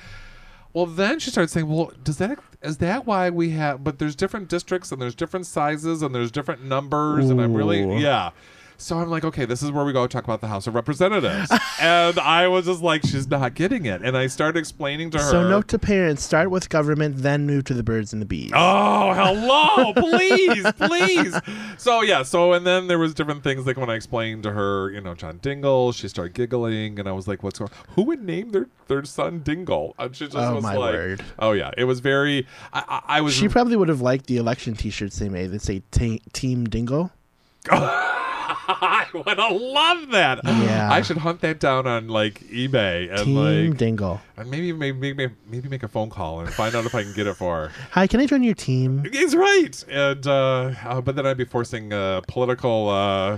[0.74, 4.16] well then she started saying well does that is that why we have but there's
[4.16, 8.30] different districts and there's different sizes and there's different numbers and i'm really yeah
[8.78, 11.52] so I'm like, okay, this is where we go talk about the House of Representatives,
[11.80, 15.24] and I was just like, she's not getting it, and I started explaining to her.
[15.32, 18.52] So note to parents: start with government, then move to the birds and the bees.
[18.54, 21.36] Oh, hello, please, please.
[21.78, 24.90] So yeah, so and then there was different things like when I explained to her,
[24.92, 27.72] you know, John Dingell, she started giggling, and I was like, "What's going?
[27.90, 31.24] Who would name their their son Dingell?" And she just Oh, was my like, word.
[31.40, 33.34] "Oh yeah, it was very." I, I, I was.
[33.34, 37.12] She probably would have liked the election T-shirts they made that say t- "Team Dingell."
[37.70, 40.42] I would have loved that.
[40.44, 40.90] Yeah.
[40.92, 44.20] I should hunt that down on like eBay and Team like Dingell.
[44.38, 47.14] and maybe maybe maybe maybe make a phone call and find out if I can
[47.14, 47.72] get it for her.
[47.92, 49.04] Hi, can I join your team?
[49.12, 53.38] He's right, and uh, uh, but then I'd be forcing uh, political uh,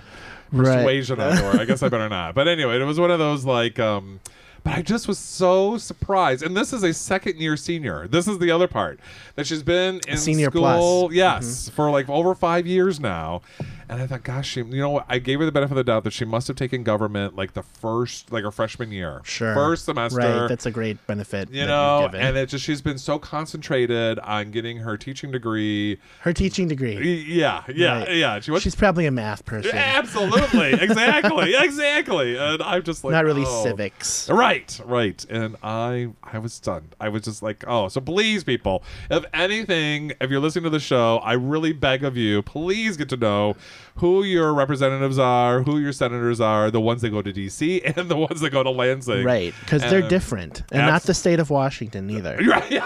[0.51, 0.75] Right.
[0.75, 1.59] persuasion on her.
[1.61, 2.35] I guess I better not.
[2.35, 3.79] But anyway, it was one of those like.
[3.79, 4.19] Um,
[4.63, 8.07] but I just was so surprised, and this is a second year senior.
[8.07, 8.99] This is the other part
[9.35, 10.81] that she's been in Senior school, plus.
[10.83, 11.13] Mm-hmm.
[11.13, 13.41] yes, for like over five years now.
[13.87, 15.05] And I thought, gosh, she, you know what?
[15.07, 17.53] I gave her the benefit of the doubt that she must have taken government like
[17.53, 19.53] the first, like her freshman year, Sure.
[19.53, 21.51] first semester, Right, that's a great benefit.
[21.51, 25.99] you know, and it just she's been so concentrated on getting her teaching degree.
[26.21, 27.21] her teaching degree.
[27.27, 28.15] Yeah, yeah, Right.
[28.15, 28.39] yeah.
[28.39, 32.37] She was She's probably a math person, absolutely, exactly, exactly.
[32.37, 33.63] And I'm just like, not really oh.
[33.63, 34.29] civics.
[34.29, 35.23] Right, right.
[35.29, 36.95] And I I was stunned.
[36.99, 40.79] I was just like, oh, so please, people, if anything, if you're listening to the
[40.79, 43.55] show, I really beg of you, please get to know
[43.95, 47.81] who your representatives are, who your senators are, the ones that go to D.C.
[47.95, 49.23] and the ones that go to Lansing.
[49.23, 52.37] Right, because they're different, and not the state of Washington either.
[52.45, 52.81] Right,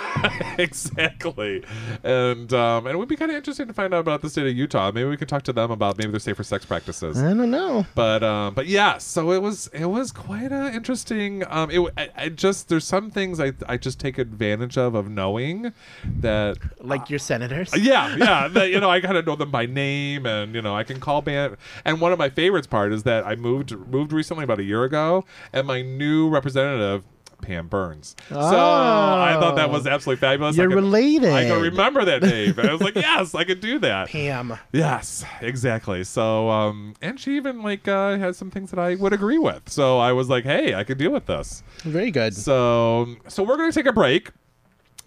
[0.59, 1.63] exactly,
[2.03, 4.47] and um, and it would be kind of interesting to find out about the state
[4.47, 4.91] of Utah.
[4.91, 7.17] Maybe we could talk to them about maybe their safer sex practices.
[7.21, 7.85] I don't know.
[7.95, 11.43] But um, but yeah, so it was it was quite uh, interesting.
[11.47, 15.09] Um, it I, I just there's some things I I just take advantage of of
[15.09, 15.73] knowing
[16.19, 17.71] that Like your senators.
[17.77, 20.75] yeah yeah that you know I kind of know them by name and you know
[20.79, 21.57] I can call band.
[21.85, 24.83] And one of my favorites part is that I moved moved recently about a year
[24.83, 27.03] ago, and my new representative.
[27.41, 28.17] Pam Byrnes.
[28.27, 30.57] So I thought that was absolutely fabulous.
[30.57, 31.31] I You're could- related.
[31.31, 32.53] I can remember that name.
[32.57, 34.09] I was like, yes, I could do that.
[34.09, 34.57] Pam.
[34.73, 36.03] Yes, exactly.
[36.03, 39.69] So, um, and she even like uh, has some things that I would agree with.
[39.69, 41.63] So I was like, hey, I could deal with this.
[41.83, 42.35] Very good.
[42.35, 44.31] So, so we're gonna take a break,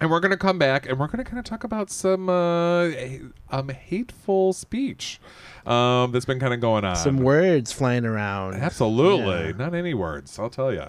[0.02, 2.90] and we're gonna come back, and we're gonna kind of talk about some uh,
[3.50, 5.20] um, hateful speech
[5.64, 6.96] um, that's been kind of going on.
[6.96, 8.54] Some words flying around.
[8.56, 9.52] Absolutely, Yeah.
[9.56, 10.38] not any words.
[10.38, 10.86] I'll tell you.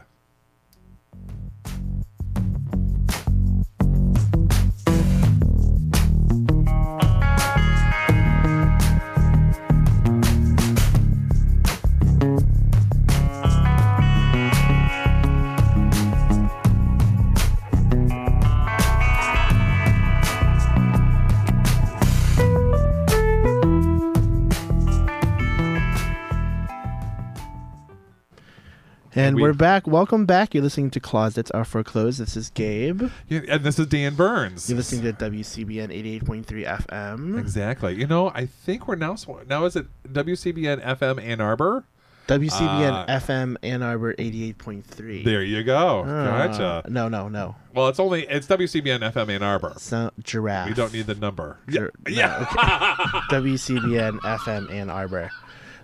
[29.16, 29.86] And We- are back.
[29.86, 30.54] Welcome back.
[30.54, 32.18] You're listening to Closets Are For Clothes.
[32.18, 33.10] This is Gabe.
[33.30, 34.70] Yeah, and this is Dan Burns.
[34.70, 37.38] You're listening to WCBN 88.3 FM.
[37.40, 37.94] Exactly.
[37.96, 39.16] You know, I think we're now
[39.48, 41.84] now is it WCBN FM Ann Arbor?
[42.28, 45.24] WCBN Uh, FM Ann Arbor 88.3.
[45.26, 46.04] There you go.
[46.06, 46.90] Uh, gotcha.
[46.90, 47.56] No, no, no.
[47.76, 49.74] Well, it's only it's WCBN FM Ann Arbor.
[49.78, 50.70] So, giraffe.
[50.70, 51.58] We don't need the number.
[51.68, 52.46] Gir- no, yeah.
[53.30, 55.30] WCBN FM Ann Arbor.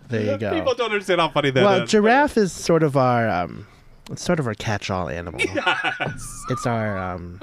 [0.10, 0.54] There you go.
[0.54, 1.66] People don't understand how funny that is.
[1.66, 3.68] well, giraffe is sort of our um,
[4.12, 5.40] it's sort of our catch-all animal.
[5.56, 6.44] Yes.
[6.50, 7.40] It's our um,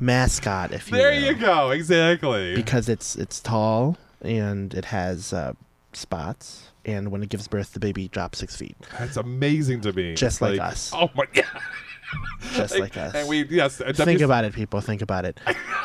[0.00, 1.70] mascot, if you There will, you go.
[1.70, 2.54] Exactly.
[2.54, 5.52] because it's it's tall and it has uh,
[5.92, 10.14] spots, and when it gives birth, the baby drops six feet, That's amazing to me.
[10.14, 10.92] Just like us.
[10.94, 11.44] Oh my god.
[12.54, 13.14] just like us.
[13.14, 13.76] And we yes.
[13.78, 14.80] Think about it, people.
[14.80, 15.38] Think about it.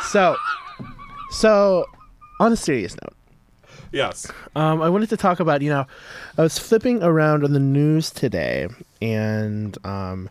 [0.10, 0.36] So,
[1.32, 1.86] so
[2.40, 3.16] on a serious note.
[3.92, 4.32] Yes.
[4.56, 5.86] Um, I wanted to talk about, you know,
[6.38, 8.68] I was flipping around on the news today,
[9.02, 10.30] and um,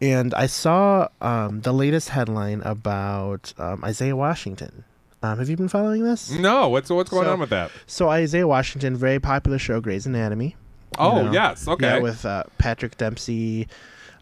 [0.00, 4.84] and I saw um, the latest headline about um, Isaiah Washington.
[5.24, 6.30] Um, have you been following this?
[6.30, 6.68] No.
[6.68, 7.70] What's what's going So- on with that?
[7.86, 10.56] So Isaiah Washington, very popular show, Grey's Anatomy.
[10.98, 11.66] Oh know, yes.
[11.66, 11.86] Okay.
[11.86, 13.66] Yeah, with uh, Patrick Dempsey,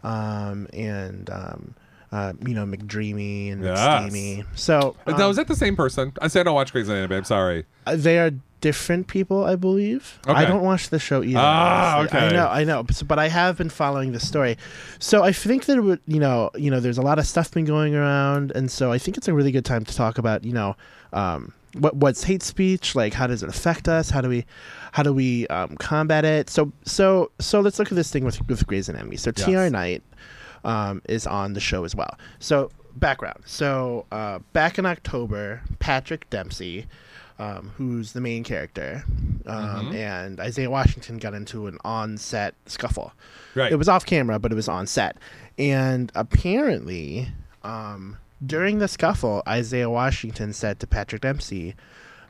[0.03, 1.75] um, and um,
[2.11, 3.77] uh, you know McDreamy and Yes.
[3.79, 4.45] McSteamy.
[4.55, 6.13] So um, now is that the same person?
[6.21, 7.15] I said I don't watch Grey's Anatomy.
[7.17, 7.65] I'm sorry.
[7.85, 10.19] Uh, They are different people, I believe.
[10.27, 11.39] I don't watch the show either.
[11.41, 12.17] Ah, honestly.
[12.19, 12.27] okay.
[12.27, 14.55] I know, I know, but, but I have been following the story.
[14.99, 17.49] So I think that it would, you know, you know, there's a lot of stuff
[17.51, 20.43] been going around, and so I think it's a really good time to talk about,
[20.43, 20.75] you know,
[21.11, 23.13] um, what what's hate speech like?
[23.15, 24.09] How does it affect us?
[24.11, 24.45] How do we,
[24.91, 26.49] how do we um, combat it?
[26.49, 29.15] So so so let's look at this thing with with Grey's Anatomy.
[29.17, 29.45] So Yes.
[29.47, 29.69] T.R.
[29.71, 30.03] Knight
[30.63, 32.17] um, is on the show as well.
[32.39, 33.43] So background.
[33.45, 36.87] So uh, back in October, Patrick Dempsey,
[37.39, 39.03] um, who's the main character,
[39.47, 43.13] um, and Isaiah Washington got into an on-set scuffle.
[43.55, 43.71] Right.
[43.71, 45.17] It was off camera, but it was on set,
[45.57, 47.29] and apparently,
[47.63, 51.75] um, during the scuffle, Isaiah Washington said to Patrick Dempsey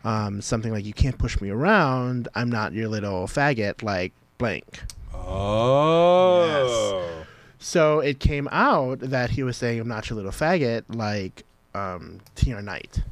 [0.06, 2.30] um, something like, "You can't push me around.
[2.34, 4.84] I'm not your little faggot." Like blank.
[5.13, 7.26] Oh.
[7.62, 11.43] So it came out that he was saying, "I'm not your little faggot," like
[11.76, 12.62] um, T.R.
[12.62, 13.04] Knight.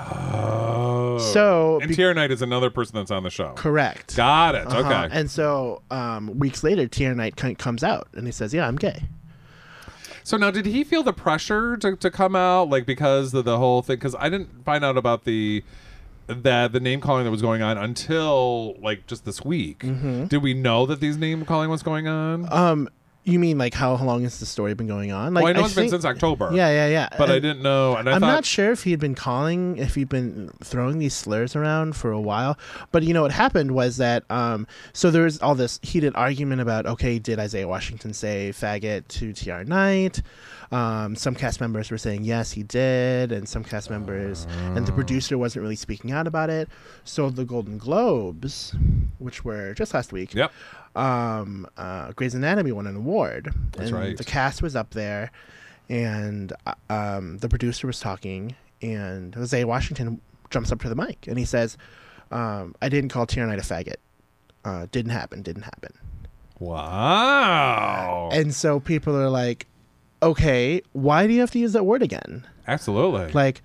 [0.00, 1.18] Oh.
[1.18, 2.14] So, and be- T.R.
[2.14, 3.52] Knight is another person that's on the show.
[3.54, 4.16] Correct.
[4.16, 4.66] Got it.
[4.66, 4.78] Uh-huh.
[4.80, 5.08] Okay.
[5.12, 7.14] And so um, weeks later, T.R.
[7.14, 9.02] Knight c- comes out and he says, "Yeah, I'm gay."
[10.24, 13.58] So now, did he feel the pressure to, to come out, like because of the
[13.58, 13.96] whole thing?
[13.96, 15.62] Because I didn't find out about the
[16.28, 19.80] that the name calling that was going on until like just this week.
[19.80, 22.44] Did we know that these name calling was going on?
[22.44, 22.54] Mm-hmm.
[22.54, 22.88] Um,
[23.24, 25.34] you mean like how long has the story been going on?
[25.34, 26.50] Like well, I know it's think- been since October.
[26.52, 27.08] Yeah, yeah, yeah.
[27.16, 29.94] but I didn't know, and I I'm thought not sure if he'd been calling, if
[29.94, 32.58] he'd been throwing these slurs around for a while.
[32.90, 36.60] But you know what happened was that um, so there was all this heated argument
[36.60, 39.64] about okay, did Isaiah Washington say faggot to T.R.
[39.64, 40.22] Knight?
[40.72, 44.92] Um, some cast members were saying yes, he did, and some cast members and the
[44.92, 46.68] producer wasn't really speaking out about it.
[47.04, 48.74] So the Golden Globes,
[49.18, 50.50] which were just last week, Yep.
[50.94, 53.52] Um, uh, Grey's Anatomy won an award.
[53.72, 54.16] That's and right.
[54.16, 55.30] The cast was up there,
[55.88, 60.20] and uh, um, the producer was talking, and Isaiah Washington
[60.52, 61.76] jumps up to the mic and he says,
[62.30, 63.96] Um, I didn't call Knight a faggot.
[64.64, 65.42] Uh, didn't happen.
[65.42, 65.94] Didn't happen.
[66.60, 68.30] Wow.
[68.32, 69.66] And so people are like,
[70.22, 72.46] okay, why do you have to use that word again?
[72.68, 73.32] Absolutely.
[73.32, 73.62] Like,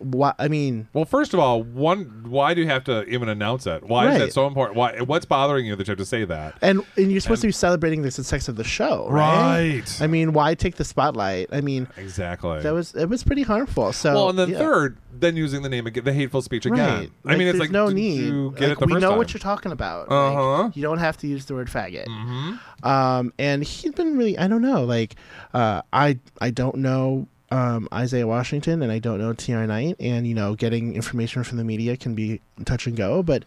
[0.00, 0.32] why?
[0.38, 3.84] I mean, well, first of all, one, why do you have to even announce it?
[3.84, 4.18] Why is Right.
[4.26, 4.76] that so important?
[4.76, 5.00] Why?
[5.00, 6.54] What's bothering you that you have to say that?
[6.62, 9.74] and and you're supposed to be celebrating the success of the show, right?
[9.80, 9.98] Right.
[10.02, 11.48] I mean, why take the spotlight?
[11.52, 12.60] I mean, Exactly.
[12.62, 13.92] that was it was pretty harmful.
[13.92, 14.58] So well, and then yeah.
[14.58, 16.78] third, then using the name again, the hateful speech again.
[16.78, 17.10] Right.
[17.26, 18.30] I mean, it's like no need.
[18.32, 19.18] Like, we know time.
[19.18, 20.10] what you're talking about.
[20.10, 20.62] Uh-huh.
[20.64, 22.06] Like, you don't have to use the word faggot.
[22.06, 22.58] Mhm.
[22.82, 25.16] Um, and he's been really, I don't know, like,
[25.52, 30.26] uh, I I don't know um, Isaiah Washington and I don't know TR Knight, and
[30.26, 33.44] you know, getting information from the media can be touch and go, but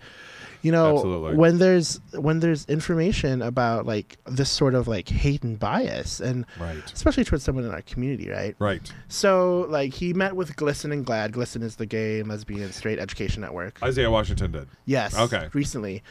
[0.62, 1.36] you know, Absolutely.
[1.36, 6.46] when there's when there's information about like this sort of like hate and bias, and
[6.60, 6.78] Right.
[6.94, 8.56] especially towards someone in our community, right?
[8.60, 8.92] Right.
[9.10, 11.32] So like he met with GLSEN and GLAAD.
[11.34, 13.82] GLSEN is the gay and lesbian straight education network.
[13.84, 14.68] Isaiah Washington did.
[14.86, 15.18] Yes.
[15.18, 15.50] Okay.
[15.54, 16.02] Recently,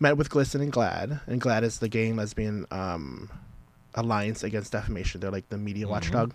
[0.00, 3.30] met with GLSEN and GLAAD, and GLAAD is the gay and lesbian um,
[3.94, 5.20] alliance against defamation.
[5.20, 5.92] They're like the media Mm-hmm.
[5.92, 6.32] watchdog.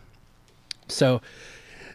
[0.87, 1.21] So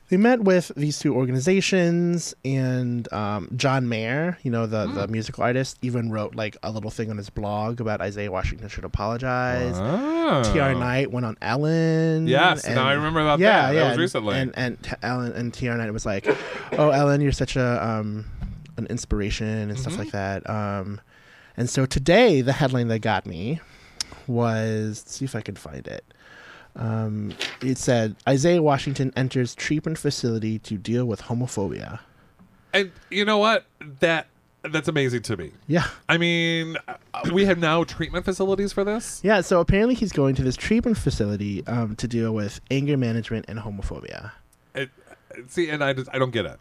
[0.08, 4.94] they met with these two organizations, and um, John Mayer, you know the Hmm.
[4.94, 8.68] the musical artist, even wrote like a little thing on his blog about Isaiah Washington
[8.68, 9.74] should apologize.
[9.76, 10.42] Oh.
[10.52, 12.26] TR Knight went on Ellen.
[12.26, 13.72] Yes, now I remember about that.
[13.72, 14.36] That was and- recently.
[14.36, 16.26] And and t- Ellen and TR Knight was like,
[16.72, 18.26] "Oh, Ellen, you're such a um
[18.76, 20.02] an inspiration and stuff Mm-hmm.
[20.02, 21.00] like that." Um,
[21.56, 23.60] and so today the headline that got me
[24.26, 26.04] was let's see if I can find it.
[26.76, 32.00] Um, it said Isaiah Washington enters treatment facility to deal with homophobia.
[32.72, 33.64] And you know what?
[34.00, 34.28] That
[34.62, 35.52] that's amazing to me.
[35.66, 35.86] Yeah.
[36.08, 36.94] I mean, uh,
[37.32, 39.20] we have now treatment facilities for this.
[39.22, 43.46] Yeah, so apparently he's going to this treatment facility um, to deal with anger management
[43.48, 44.32] and homophobia.
[44.74, 44.90] It,
[45.48, 46.60] see, and I just I don't get it.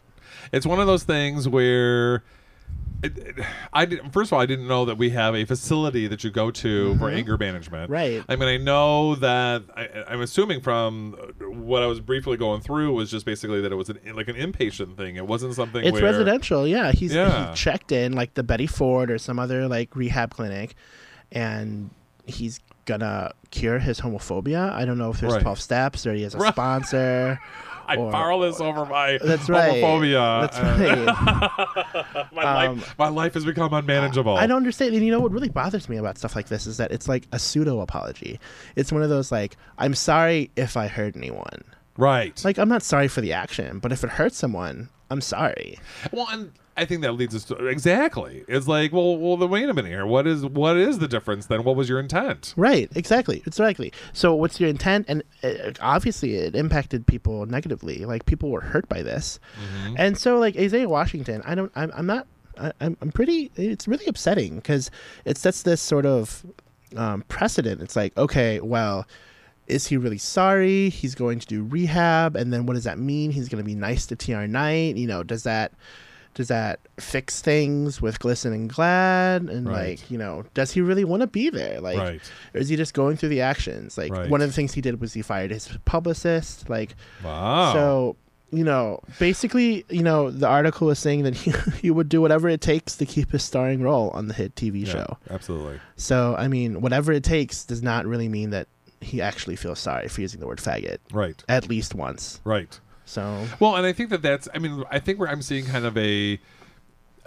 [0.52, 2.22] It's one of those things where.
[3.72, 6.30] I did, first of all, I didn't know that we have a facility that you
[6.30, 7.84] go to for anger management.
[7.84, 7.92] Mm-hmm.
[7.92, 8.24] Right.
[8.28, 9.62] I mean, I know that.
[9.76, 13.76] I, I'm assuming from what I was briefly going through was just basically that it
[13.76, 15.16] was an like an inpatient thing.
[15.16, 15.82] It wasn't something.
[15.84, 16.92] It's where, residential, yeah.
[16.92, 17.50] He's Yeah.
[17.50, 20.74] he checked in like the Betty Ford or some other like rehab clinic,
[21.32, 21.90] and
[22.26, 24.72] he's gonna cure his homophobia.
[24.72, 25.42] I don't know if there's Right.
[25.42, 26.52] twelve steps or he has a Right.
[26.52, 27.40] sponsor.
[27.90, 29.82] I or- powerless over my That's right.
[29.82, 30.40] homophobia.
[30.42, 30.58] That's
[32.16, 32.32] right.
[32.32, 34.36] my, Um, life, my life has become unmanageable.
[34.36, 34.94] I don't understand.
[34.94, 37.26] And you know what really bothers me about stuff like this is that it's like
[37.32, 38.38] a pseudo apology.
[38.76, 41.64] It's one of those like, I'm sorry if I hurt anyone.
[41.96, 42.40] Right.
[42.44, 45.78] Like I'm not sorry for the action, but if it hurts someone, I'm sorry.
[46.12, 48.44] well, and I think that leads us to exactly.
[48.48, 50.06] It's like, well, well, then wait a minute here.
[50.06, 51.62] What is what is the difference then?
[51.64, 52.54] What was your intent?
[52.56, 53.92] Right, exactly, exactly.
[54.12, 55.04] So, what's your intent?
[55.08, 58.04] And uh, obviously, it impacted people negatively.
[58.06, 59.38] Like people were hurt by this,
[59.98, 62.26] and so like Isaiah Washington, I don't, I'm, I'm not,
[62.58, 63.50] I, I'm, I'm pretty.
[63.56, 64.90] It's really upsetting because
[65.24, 66.46] it sets this sort of
[66.96, 67.82] um, precedent.
[67.82, 69.06] It's like, okay, well.
[69.70, 70.88] Is he really sorry?
[70.90, 73.30] He's going to do rehab, and then what does that mean?
[73.30, 74.96] He's going to be nice to TR Knight.
[74.96, 75.72] You know, does that
[76.34, 79.50] does that fix things with GLSEN and GLAAD?
[79.50, 79.98] And Right.
[79.98, 81.80] like, you know, does he really want to be there?
[81.80, 82.20] Like, Right.
[82.54, 83.98] or is he just going through the actions?
[83.98, 84.28] Like Right.
[84.30, 86.70] one of the things he did was he fired his publicist.
[86.70, 87.72] Like Wow.
[87.72, 88.16] so,
[88.52, 91.52] you know, basically, you know, the article is saying that he,
[91.82, 94.86] he would do whatever it takes to keep his starring role on the hit TV
[94.86, 95.18] Yeah, show.
[95.30, 95.80] absolutely.
[95.96, 98.68] So, I mean, whatever it takes does not really mean that
[99.00, 101.42] he actually feels sorry for using the word faggot Right.
[101.48, 102.40] at least once.
[102.44, 102.78] Right.
[103.06, 104.48] So, Well, and I think that that's.
[104.54, 106.38] I mean, I think where I'm seeing kind of a.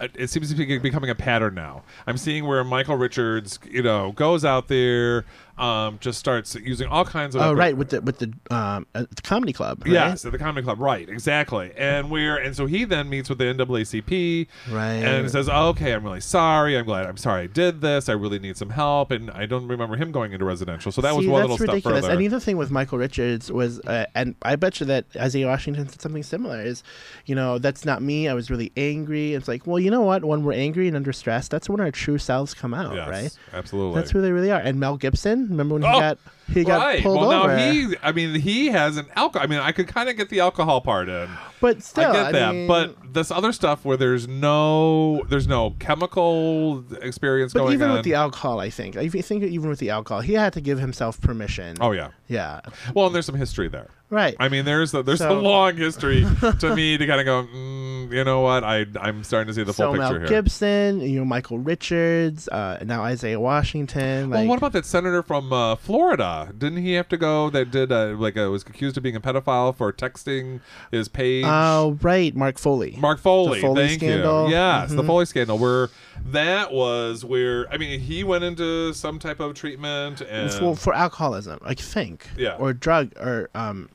[0.00, 1.84] It seems to be becoming a pattern now.
[2.06, 5.24] I'm seeing where Michael Richards, you know, goes out there,
[5.58, 7.42] um, just starts using all kinds of.
[7.42, 9.82] oh right, with the with the um at the comedy club.
[9.84, 9.92] Right?
[9.92, 11.08] Yes, at the comedy club, right?
[11.08, 14.92] Exactly, and we're and so he then meets with the NAACP, Right.
[14.94, 16.76] and says, oh, "Okay, I'm really sorry.
[16.76, 17.06] I'm glad.
[17.06, 18.08] I'm sorry I did this.
[18.08, 21.14] I really need some help." And I don't remember him going into residential, so that
[21.14, 21.98] was See, one that's little ridiculous.
[21.98, 22.12] step further.
[22.12, 25.46] And the other thing with Michael Richards was, uh, and I bet you that Isaiah
[25.46, 26.60] Washington said something similar.
[26.60, 26.82] Is,
[27.26, 28.28] you know, that's not me.
[28.28, 29.34] I was really angry.
[29.34, 30.24] It's like, well, you know what?
[30.24, 33.38] When we're angry and under stress, that's when our true selves come out, yes, right?
[33.52, 34.00] absolutely.
[34.00, 34.60] That's who they really are.
[34.60, 36.18] And Mel Gibson, remember when he Oh, got
[36.52, 37.02] he got right.
[37.02, 37.56] pulled well, over?
[37.56, 37.94] now he.
[38.02, 39.44] I mean, he has an alcohol.
[39.44, 41.28] I mean, I could kind of get the alcohol part in.
[41.60, 45.70] but still, I get that, mean, but this other stuff where there's no, there's no
[45.80, 47.94] chemical experience but going even on.
[47.96, 50.78] with the alcohol, I think, I think even with the alcohol, he had to give
[50.78, 51.76] himself permission.
[51.80, 52.10] oh yeah.
[52.28, 52.60] yeah,
[52.94, 53.88] Well, and there's some history there.
[54.14, 54.36] Right.
[54.40, 56.24] I mean, there's a, there's a So- long history
[56.60, 57.44] to me to kind of go.
[57.54, 58.62] Mm, you know what?
[58.64, 60.28] I I'm starting to see the full so picture Mel here.
[60.28, 64.30] Gibson, you know Michael Richards, uh, now Isaiah Washington.
[64.30, 66.52] well, what about that senator from uh, Florida?
[66.56, 67.50] Didn't he have to go?
[67.50, 70.60] That did uh, like uh, was accused of being a pedophile for texting
[70.90, 71.44] his page.
[71.48, 72.94] Oh, right, Mark Foley.
[72.98, 74.46] Mark Foley, The Foley thank scandal.
[74.48, 74.52] you.
[74.54, 75.06] Yes, the Mhm.
[75.06, 75.88] Foley scandal, where
[76.26, 80.94] that was where I mean he went into some type of treatment and for, for
[80.94, 82.56] alcoholism, I think, Yeah.
[82.56, 83.88] or drug or um,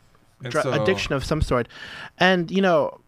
[0.44, 1.68] dr- so- addiction of some sort.
[2.18, 3.00] And you know,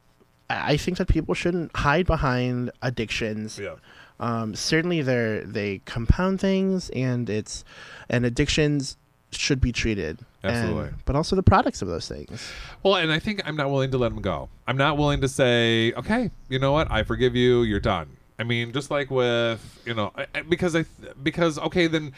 [0.50, 3.58] I I think that people shouldn't hide behind addictions.
[3.60, 3.76] yeah.
[4.20, 7.64] Um, certainly, they they compound things, and it's
[8.10, 8.98] and addictions
[9.32, 10.20] should be treated.
[10.44, 10.90] And- Absolutely.
[11.06, 12.52] but also the products of those things.
[12.84, 14.50] Well, and I think I'm not willing to let him go.
[14.68, 16.92] I'm not willing to say, okay, you know what?
[16.92, 17.62] I forgive you.
[17.62, 18.18] You're done.
[18.40, 20.86] I mean, just like with you know, I, I- because I
[21.24, 22.12] because okay then,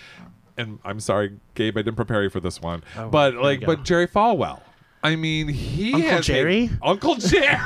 [0.57, 3.83] and I'm sorry, Gabe, I didn't prepare you for this one, Oh, but like, but
[3.83, 4.61] Jerry Falwell.
[5.03, 6.69] I mean, he Uncle has a- Jerry?
[6.81, 7.57] Uncle Jerry.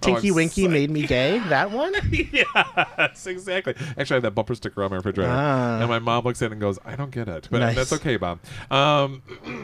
[0.00, 1.38] Tinky Oh, Winky so- made me gay.
[1.48, 1.94] That one.
[2.10, 3.74] yes, exactly.
[3.96, 5.78] Actually, I have that bumper sticker on my refrigerator, Ah.
[5.80, 7.76] and my mom looks at it and goes, "I don't get it," but Nice.
[7.76, 8.40] that's okay, Bob.
[8.70, 9.22] Um,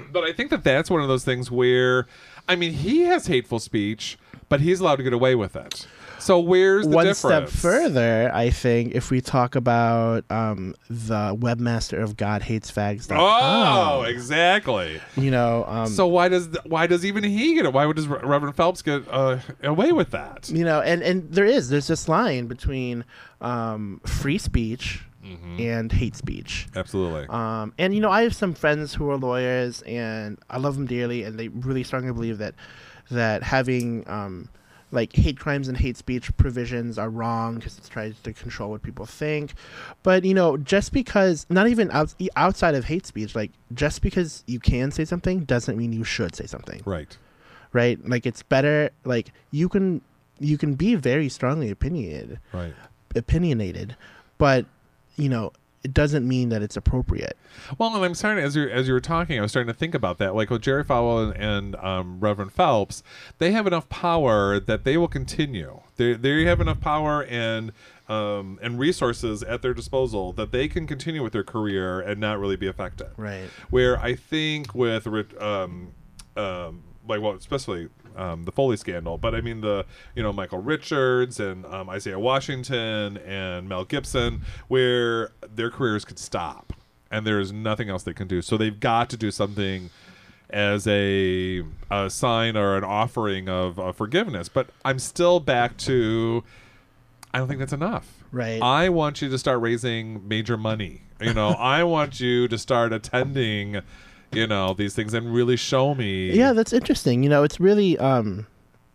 [0.13, 2.07] but I think that that's one of those things where,
[2.49, 4.17] I mean, he has hateful speech,
[4.49, 5.87] but he's allowed to get away with it.
[6.19, 7.51] So where's the one difference?
[7.53, 13.19] step further, I think, if we talk about um, the webmaster of God hates GodHatesFags.com,
[13.21, 15.01] Oh, exactly.
[15.17, 17.73] you know, um, So why does why does even he get it?
[17.73, 20.51] Why would does Reverend Phelps get uh, away with that?
[20.51, 23.05] you know, and and there is there's this line between
[23.41, 25.61] um, free speech Mm-hmm.
[25.61, 26.69] and hate speech.
[26.77, 27.27] Absolutely.
[27.29, 30.87] Um, and you know, I have some friends who are lawyers, and I love them
[30.87, 32.55] dearly, and they really strongly believe that
[33.11, 34.49] that having um,
[34.91, 38.83] like hate crimes and hate speech provisions are wrong because it tries to control what
[38.83, 39.55] people think.
[40.03, 44.45] But you know, just because not even out, outside of hate speech, like just because
[44.47, 47.17] you can say something doesn't mean you should say something, right.
[47.73, 47.99] right?
[48.09, 48.91] Like it's better.
[49.05, 50.01] Like you can
[50.41, 52.75] you can be very strongly opinionated, Right.
[53.15, 53.97] opinionated,
[54.39, 54.67] but
[55.17, 55.53] you know.
[55.85, 57.37] It doesn't mean that it's appropriate.
[57.79, 59.95] Well, and I'm starting as you as you were talking, I was starting to think
[59.95, 60.35] about that.
[60.35, 63.03] Like with Jerry Falwell and, and um, Reverend Phelps,
[63.39, 65.81] they have enough power that they will continue.
[65.97, 67.73] They they have enough power and
[68.09, 72.41] um, and resources at their disposal that they can continue with their career and not
[72.41, 73.09] really be affected.
[73.17, 73.49] Right.
[73.71, 75.07] Where I think with
[75.41, 75.93] um,
[76.37, 77.89] um, like well, especially
[78.19, 82.19] um, the Foley scandal, but I mean the you know Michael Richards and um, Isaiah
[82.19, 86.73] Washington and Mel Gibson, where their careers could stop
[87.11, 88.43] and there's nothing else they can do.
[88.43, 89.91] So they've got to do something
[90.51, 94.49] as a, a sign or an offering of, of forgiveness.
[94.49, 96.45] But I'm still back to
[97.33, 98.25] I don't think that's enough.
[98.33, 98.61] Right.
[98.63, 101.03] I want you to start raising major money.
[101.21, 103.81] You know, I want you to start attending,
[104.33, 106.31] you know, these things and really show me.
[106.33, 107.23] Yeah, that's interesting.
[107.23, 108.47] You know, it's really um,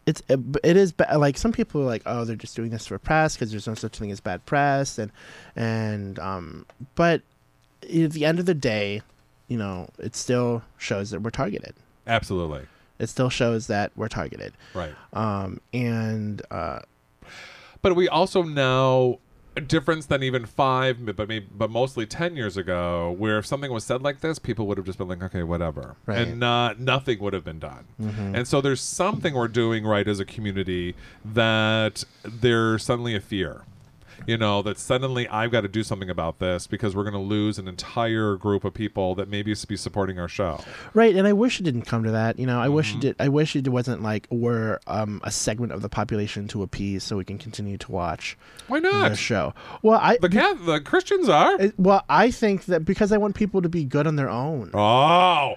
[0.05, 2.87] it's it, it is ba- like some people are like, oh, they're just doing this
[2.87, 5.11] for press because there's no such thing as bad press, and
[5.55, 6.65] and um,
[6.95, 7.21] but
[7.83, 9.01] at the end of the day,
[9.47, 11.75] you know, it still shows that we're targeted.
[12.07, 12.67] Absolutely.
[12.99, 14.53] It still shows that we're targeted.
[14.73, 14.93] Right.
[15.13, 16.79] Um, and uh,
[17.81, 22.57] But we also know a difference than even five, but maybe, but mostly ten years
[22.57, 25.43] ago, where if something was said like this, people would have just been like, okay,
[25.43, 26.19] whatever, Right.
[26.19, 27.85] and not nothing would have been done.
[28.01, 28.35] Mm-hmm.
[28.35, 30.95] And so there's something we're doing right as a community
[31.25, 33.61] that there's suddenly a fear.
[34.27, 37.19] You know, that suddenly I've got to do something about this because we're going to
[37.19, 40.61] lose an entire group of people that maybe used to be supporting our show.
[40.93, 42.39] right, and I wish it didn't come to that.
[42.39, 42.97] You know, I wish Mm-hmm.
[42.99, 43.15] it did.
[43.19, 47.17] I wish it wasn't like we're um, a segment of the population to appease, so
[47.17, 49.17] we can continue to watch Why not the not?
[49.17, 49.53] show.
[49.81, 51.59] Well, I The cat, the Christians are.
[51.61, 54.71] It- well, I think that because I want people to be good on their own.
[54.73, 55.55] Oh,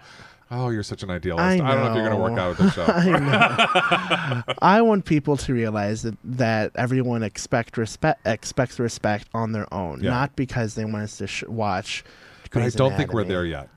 [0.50, 1.42] oh, you're such an idealist.
[1.42, 2.84] I I, don't know if you're going to work out with the show.
[2.88, 4.76] I.
[4.78, 10.02] I want people to realize that, that everyone expect respect expects respect on their own,
[10.02, 10.10] Yeah.
[10.10, 12.04] not because they want us to sh- watch.
[12.52, 13.68] but I don't think we're there yet.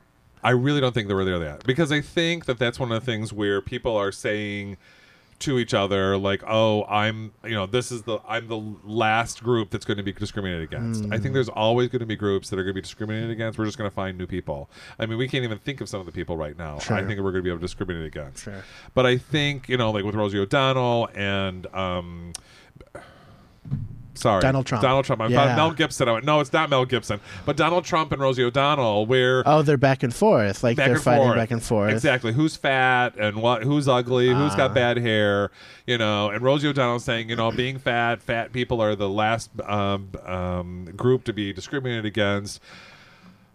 [0.43, 2.99] I really don't think that we're there yet because I think that that's one of
[2.99, 4.77] the things where people are saying
[5.39, 9.69] to each other like, "Oh, I'm, you know, this is the I'm the last group
[9.69, 11.21] that's going to be discriminated against." I Hmm.
[11.23, 13.57] think there's always going to be groups that are going to be discriminated against.
[13.57, 14.69] We're just going to find new people.
[14.99, 16.79] I mean, we can't even think of some of the people right now.
[16.79, 16.97] Sure.
[16.97, 18.43] I think we're going to be able to discriminate against.
[18.43, 18.63] Sure.
[18.93, 22.33] But I think you know, like with Rosie O'Donnell and um,
[24.21, 24.81] sorry, Donald Trump.
[24.81, 25.21] Donald Trump.
[25.21, 25.47] I Yeah.
[25.47, 26.07] thought Mel Gibson.
[26.09, 29.61] I went, no, it's not Mel Gibson, but Donald Trump and Rosie O'Donnell, where Oh,
[29.61, 31.35] they're back and forth, like they're fighting forth.
[31.37, 31.91] back and forth.
[31.91, 32.33] Exactly.
[32.33, 33.63] Who's fat and what?
[33.63, 34.27] Who's ugly?
[34.29, 35.51] Who's got bad hair?
[35.87, 36.29] You know.
[36.29, 40.85] And Rosie O'Donnell saying, you know, being fat, fat people are the last um, um,
[40.95, 42.61] group to be discriminated against.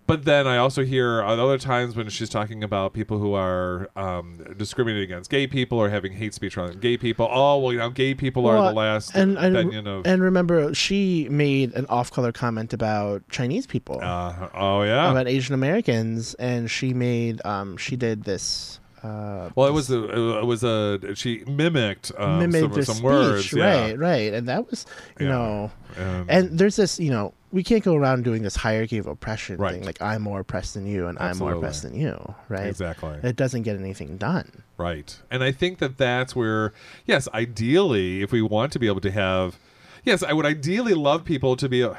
[0.07, 3.89] But then I also hear at other times when she's talking about people who are
[3.97, 7.29] um, discriminating against gay people or having hate speech around gay people.
[7.31, 10.07] Oh well, you know, gay people are the last and of.
[10.07, 15.11] and remember, she made an off-color comment about Chinese people, uh, oh yeah.
[15.11, 18.81] about Asian Americans, and she made um she did this.
[19.03, 23.05] Uh, well, it was a it was a she mimicked um, mimicked some, some speech,
[23.05, 23.65] words, yeah.
[23.83, 24.87] right, right, and that was
[25.21, 25.33] you Yeah.
[25.33, 29.07] know, And- and there's this you know we can't go around doing this hierarchy of
[29.07, 29.75] oppression Right.
[29.75, 32.67] thing like I'm more oppressed than you and I'm more oppressed than you, right?
[32.67, 33.17] Exactly.
[33.23, 34.65] It doesn't get anything done.
[34.77, 35.17] Right.
[35.31, 36.73] And I think that that's where,
[37.07, 39.57] yes, ideally, if we want to be able to have.
[40.03, 41.83] Yes, I would ideally love people to be.
[41.85, 41.95] I,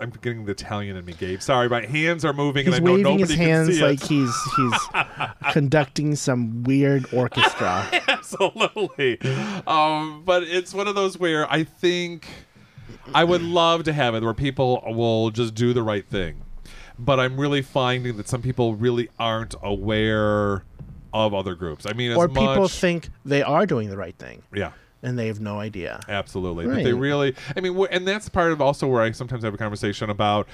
[0.00, 1.40] am getting the Italian in me, Gabe.
[1.40, 4.02] Sorry, my hands are moving, He's and I know waving his hands can see like
[4.02, 4.08] it.
[4.08, 4.80] he's he's
[5.52, 7.86] conducting some weird orchestra.
[8.08, 9.20] Absolutely.
[9.68, 12.26] Um, but it's one of those where I think
[13.14, 16.42] I would love to have it where people will just do the right thing.
[16.98, 20.64] But I'm really finding that some people really aren't aware
[21.12, 21.86] of other groups.
[21.86, 24.72] I mean, as or people much, think they are doing the right thing yeah.
[25.02, 26.00] and they have no idea.
[26.08, 26.66] Absolutely.
[26.66, 29.58] But they really, I mean, and that's part of also where I sometimes have a
[29.58, 30.48] conversation about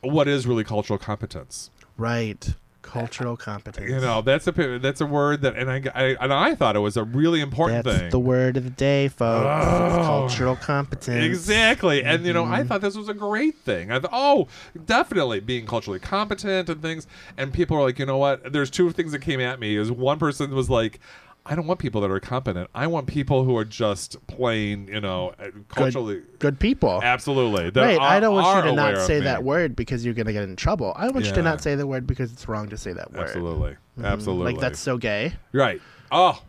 [0.00, 1.70] what is really cultural competence.
[1.96, 2.54] Right.
[2.90, 3.90] Cultural competence.
[3.90, 6.80] You know, that's a that's a word that, and I, I and I thought it
[6.80, 8.10] was a really important That's thing.
[8.10, 9.44] the word of the day, folks.
[9.46, 10.02] Oh.
[10.04, 11.24] Cultural competence.
[11.24, 12.02] Exactly.
[12.02, 12.68] And, you know, I Mm-hmm.
[12.68, 13.90] thought this was a great thing.
[13.92, 14.48] I thought, oh,
[14.86, 17.06] definitely being culturally competent and things.
[17.36, 18.52] And people are like, you know what?
[18.52, 19.76] There's two things that came at me.
[19.76, 20.98] Is one person was like,
[21.46, 22.68] I don't want people that are competent.
[22.74, 26.22] I want people who are just plain, you know, uh, culturally.
[26.38, 27.00] Good people.
[27.02, 27.70] Absolutely.
[27.70, 27.98] that Right.
[27.98, 30.56] I don't want you to not say that word because you're going to get in
[30.56, 30.92] trouble.
[30.94, 33.22] I want you to not say the word because it's wrong to say that word.
[33.22, 33.76] Absolutely.
[33.98, 34.04] Mhm.
[34.04, 34.52] Absolutely.
[34.52, 35.34] Like that's so gay.
[35.52, 35.80] right.
[36.10, 36.40] Oh,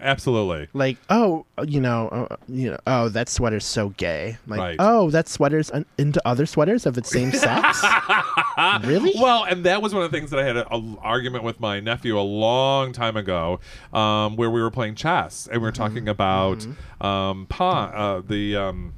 [0.00, 0.68] absolutely.
[0.72, 4.36] Like, oh, you know, uh, you know, oh, that sweater's so gay.
[4.46, 4.76] Like, Right.
[4.78, 7.84] oh, that sweater's un- into other sweaters of its same sex.
[8.84, 9.12] really?
[9.18, 11.80] Well, and that was one of the things that I had an argument with my
[11.80, 13.60] nephew a long time ago,
[13.92, 15.82] um, where we were playing chess and we were Mm-hmm.
[15.82, 16.66] talking about
[17.00, 18.56] um, pawn, uh, the.
[18.56, 18.94] Um,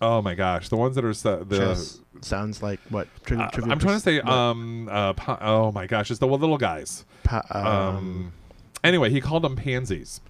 [0.00, 1.98] oh my gosh, the ones that are se- the.
[2.20, 3.06] Sounds like what?
[3.30, 6.58] Uh, Trivial I'm trying to say, um, uh, pa- oh my gosh, it's the little
[6.58, 7.04] guys.
[7.22, 8.32] Pa- um, Um,
[8.84, 10.20] anyway, he called them pansies.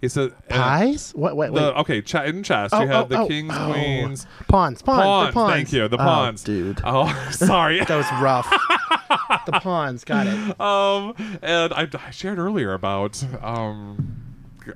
[0.00, 1.12] He said uh, pies?
[1.14, 1.36] What?
[1.36, 1.60] Wait, wait.
[1.60, 3.70] The, okay, ch- in chess, Oh, you have oh, the oh, kings, oh.
[3.72, 5.28] queens, pawns, pawns, pawns.
[5.28, 5.52] the pawns.
[5.52, 6.80] Thank you, the Oh, pawns, dude.
[6.84, 7.80] Oh, sorry.
[7.84, 8.48] That was rough.
[9.46, 10.60] the pawns, got it.
[10.60, 14.22] um, and I, I shared earlier about um,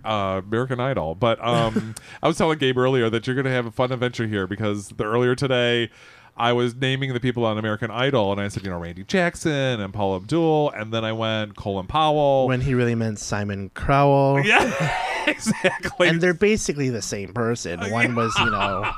[0.04, 3.64] uh, American Idol, but um, I was telling Gabe earlier that you're going to have
[3.64, 5.90] a fun adventure here because the earlier today.
[6.36, 9.80] I was naming the people on American Idol, and I said, you know, Randy Jackson
[9.80, 12.48] and Paul Abdul, and then I went Colin Powell.
[12.48, 14.40] When he really meant Simon Cowell.
[14.44, 16.08] yeah, exactly.
[16.08, 17.78] And they're basically the same person.
[17.92, 18.90] One was, you know,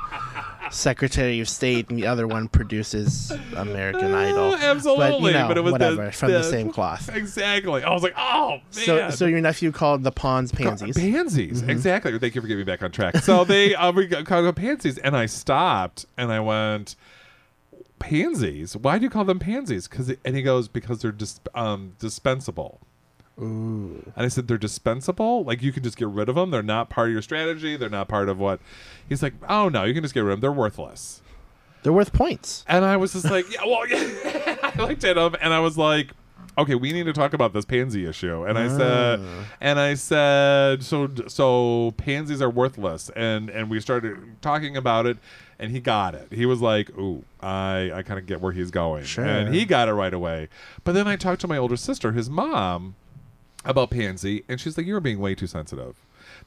[0.71, 4.53] Secretary of State, and the other one produces American Idol.
[4.53, 7.09] Uh, absolutely, but, you know, it was whatever the, from the, same cloth.
[7.13, 7.83] Exactly.
[7.83, 8.61] I was like, oh man.
[8.71, 10.97] So, so your nephew called the pawns pansies.
[10.97, 11.69] Pansies, Mm-hmm.
[11.69, 12.17] exactly.
[12.19, 13.17] Thank you for getting me back on track.
[13.17, 16.95] So they uh, we got- called them pansies, and I stopped and I went,
[17.99, 18.75] pansies.
[18.75, 19.87] Why do you call them pansies?
[19.87, 22.79] Because and he goes because they're dis- um, dispensable.
[23.39, 24.11] Ooh.
[24.15, 25.43] And I said they're dispensable.
[25.43, 26.49] Like you can just get rid of them.
[26.49, 27.77] They're not part of your strategy.
[27.77, 28.59] They're not part of what.
[29.07, 30.41] He's like, oh no, you can just get rid of them.
[30.41, 31.21] They're worthless.
[31.83, 32.65] They're worth points.
[32.67, 34.57] And I was just like, yeah, well, yeah.
[34.63, 36.11] I looked at him and I was like,
[36.57, 38.45] okay, we need to talk about this pansy issue.
[38.45, 39.45] And I said, ah.
[39.61, 43.09] and I said, so so pansies are worthless.
[43.15, 45.17] And and we started talking about it,
[45.59, 46.27] and he got it.
[46.31, 49.25] He was like, ooh, I I kind of get where he's going, Sure.
[49.25, 50.49] and he got it right away.
[50.83, 52.95] But then I talked to my older sister, his mom,
[53.63, 55.95] about pansy, and she's like, you're being way too sensitive.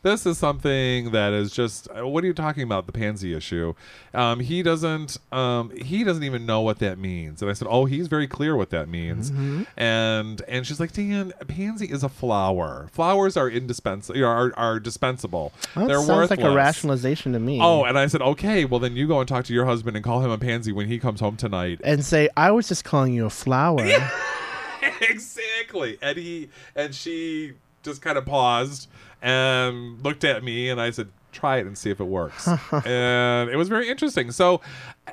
[0.02, 1.86] This is something that is just.
[1.94, 2.86] uh, What are you talking about?
[2.86, 3.74] The pansy issue.
[4.14, 5.18] Um, he doesn't.
[5.30, 7.42] Um, he doesn't even know what that means.
[7.42, 9.64] And I said, "Oh, he's very clear what that means." Mm-hmm.
[9.76, 12.88] And and she's like, "Dan, pansy is a flower.
[12.92, 14.24] Flowers are indispensable.
[14.24, 15.52] Are are dispensable.
[15.76, 17.60] Well, that They're sounds like a rationalization to me.
[17.60, 20.04] Oh, and I said, "Okay, well then you go and talk to your husband and
[20.04, 23.12] call him a pansy when he comes home tonight." and say, I was just calling
[23.12, 23.86] you a flower.
[25.02, 25.98] exactly.
[26.02, 28.88] And he and she just kind of paused
[29.22, 32.48] and looked at me, and I said, "Try it and see if it works."
[32.86, 34.30] and it was very interesting.
[34.30, 34.60] So,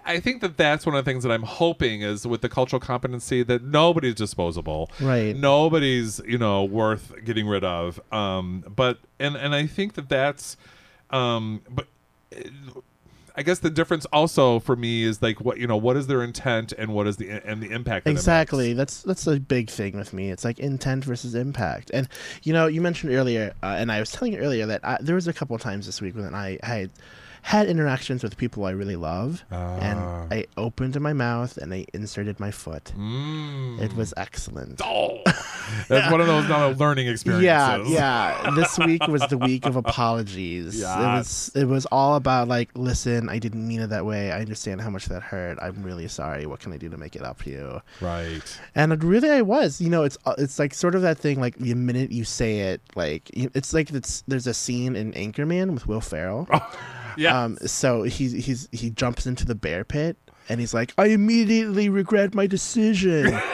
[0.05, 2.79] I think that that's one of the things that I'm hoping is with the cultural
[2.79, 5.35] competency that nobody's disposable, Right.
[5.35, 7.99] Nobody's you know worth getting rid of.
[8.11, 10.57] Um, but and and I think that that's,
[11.09, 11.87] um, but.
[13.37, 16.23] I guess the difference also for me is like what you know what is their
[16.23, 18.07] intent and what is the and the impact.
[18.07, 18.73] Exactly.
[18.73, 20.31] That's that's a big thing with me.
[20.31, 21.91] It's like intent versus impact.
[21.93, 22.09] And
[22.41, 25.13] you know, you mentioned earlier, uh, and I was telling you earlier that I, there
[25.13, 26.89] was a couple of times this week when I had
[27.47, 29.77] had interactions with people I really love, Ah.
[29.79, 29.99] and
[30.33, 32.91] I opened my mouth and I inserted my foot.
[32.97, 33.79] Mm.
[33.81, 34.81] It was excellent.
[34.99, 35.19] Oh,
[35.89, 37.43] that's one of those not learning experiences.
[37.45, 38.51] Yeah, yeah.
[38.55, 40.79] This week was the week of apologies.
[40.81, 44.31] It was it was all about like, listen, I didn't mean it that way.
[44.31, 45.57] I understand how much that hurt.
[45.61, 46.45] I'm really sorry.
[46.45, 47.81] What can I do to make it up to you?
[48.01, 48.47] Right.
[48.75, 49.81] And it really, I was.
[49.81, 51.39] You know, it's uh, it's like sort of that thing.
[51.39, 55.71] Like the minute you say it, like it's like it's there's a scene in Anchorman
[55.73, 56.47] with Will Ferrell.
[57.17, 57.43] Yeah.
[57.43, 60.17] Um, so he's he's he jumps into the bear pit
[60.49, 63.25] and he's like, I immediately regret my decision.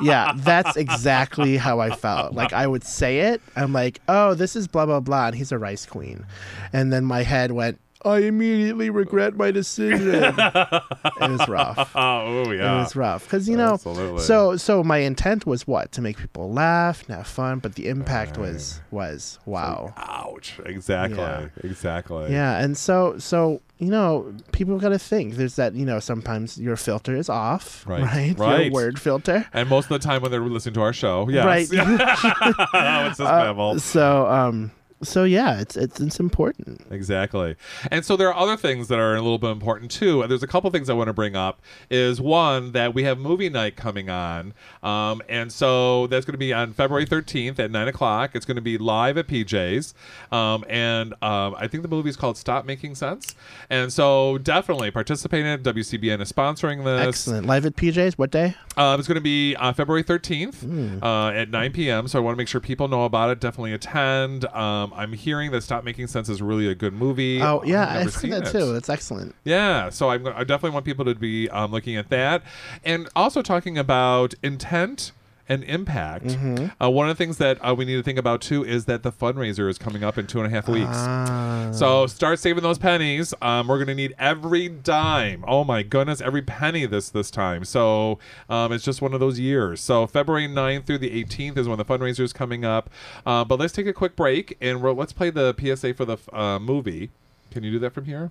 [0.00, 2.34] yeah, that's exactly how I felt.
[2.34, 5.52] Like I would say it, I'm like, oh, this is blah blah blah, and he's
[5.52, 6.26] a rice queen,
[6.72, 7.80] and then my head went.
[8.04, 10.24] I immediately regret my decision.
[10.38, 10.82] it
[11.20, 11.92] was rough.
[11.94, 12.52] oh yeah.
[12.52, 12.82] It yeah.
[12.82, 13.74] was rough because you know.
[13.74, 14.22] Absolutely.
[14.22, 17.88] So so my intent was what to make people laugh and have fun, but the
[17.88, 19.92] impact was was wow.
[19.96, 20.58] Ouch.
[20.64, 21.18] Exactly.
[21.18, 21.48] Yeah.
[21.62, 22.32] Exactly.
[22.32, 25.36] Yeah, and so so you know, people got to think.
[25.36, 28.38] There's that you know sometimes your filter is off, Right, right?
[28.38, 28.64] right.
[28.66, 31.44] Your word filter, And most of the time when they're listening to our show, yes.
[31.44, 31.68] right?
[31.72, 34.70] oh, it's this Uh, so um,
[35.02, 36.82] so yeah, it's it's it's important.
[36.90, 37.56] Exactly.
[37.90, 40.26] And so there are other things that are a little bit important too.
[40.26, 41.60] There's a couple things I want to bring up.
[41.90, 44.52] Is one that we have movie night coming on.
[44.82, 48.30] Um, and so that's going to be on February 13th at 9 o'clock.
[48.34, 49.94] It's going to be live at PJ's.
[50.32, 53.34] Um, and um, I think the movie is called Stop Making Sense.
[53.68, 55.62] And so definitely participate in it.
[55.62, 57.06] WCBN is sponsoring this.
[57.08, 57.46] Excellent.
[57.46, 58.16] Live at PJ's.
[58.18, 58.54] What day?
[58.76, 61.02] Um, it's going to be uh, February 13th Hmm.
[61.02, 62.08] uh, at 9 p.m.
[62.08, 63.40] So I want to make sure people know about it.
[63.40, 64.44] Definitely attend.
[64.46, 67.40] Um, I'm hearing that Stop Making Sense is really a good movie.
[67.42, 68.52] Oh yeah, I've I've heard seen that it.
[68.52, 68.72] too.
[68.72, 69.34] That's excellent.
[69.44, 72.42] Yeah, so I'm, I definitely want people to be um, looking at that,
[72.84, 75.12] and also talking about intent
[75.50, 76.26] and impact.
[76.26, 76.82] Mm-hmm.
[76.82, 79.02] Uh, one of the things that uh, we need to think about too is that
[79.02, 80.86] the fundraiser is coming up in two and a half weeks.
[80.92, 81.70] Ah.
[81.72, 83.34] So start saving those pennies.
[83.42, 85.44] Um, we're going to need every dime.
[85.48, 87.64] Oh my goodness, every penny this this time.
[87.64, 89.80] So um, it's just one of those years.
[89.80, 92.88] So February 9th through the 18th is when the fundraiser is coming up.
[93.26, 96.16] Uh, but let's take a quick break and we'll, let's play the PSA for the
[96.32, 97.10] uh, movie.
[97.50, 98.30] Can you do that from here?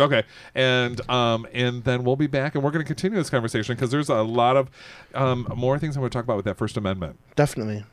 [0.00, 0.24] Okay,
[0.54, 3.90] and um, and then we'll be back, and we're going to continue this conversation because
[3.90, 4.70] there's a lot of
[5.14, 7.18] um, more things I want to talk about with that First Amendment.
[7.36, 7.84] Definitely.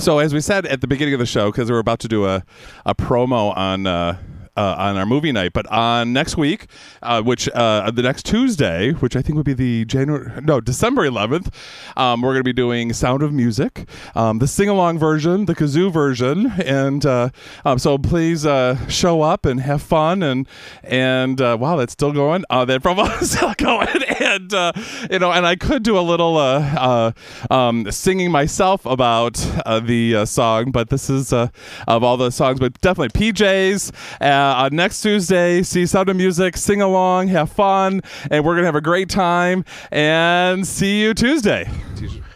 [0.00, 2.24] So as we said at the beginning of the show, because we're about to do
[2.24, 2.42] a,
[2.86, 4.16] a promo on uh,
[4.60, 6.66] uh, on our movie night, but on next week,
[7.02, 11.08] uh, which uh, the next Tuesday, which I think would be the January no December
[11.08, 11.52] 11th,
[11.96, 15.54] um, we're going to be doing Sound of Music, um, the sing along version, the
[15.54, 17.30] kazoo version, and uh,
[17.64, 20.46] um, so please uh, show up and have fun and
[20.84, 22.44] and uh, wow, that's still going.
[22.50, 24.72] Uh, that promo is still going, and uh,
[25.10, 27.12] you know, and I could do a little uh,
[27.50, 31.50] uh, um, singing myself about the song, but this is of
[31.88, 33.92] all the songs, but definitely PJs.
[34.20, 38.66] Uh, uh, next Tuesday, see Sound of Music, sing along, have fun, and we're gonna
[38.66, 39.64] have a great time.
[39.90, 41.70] And see you Tuesday.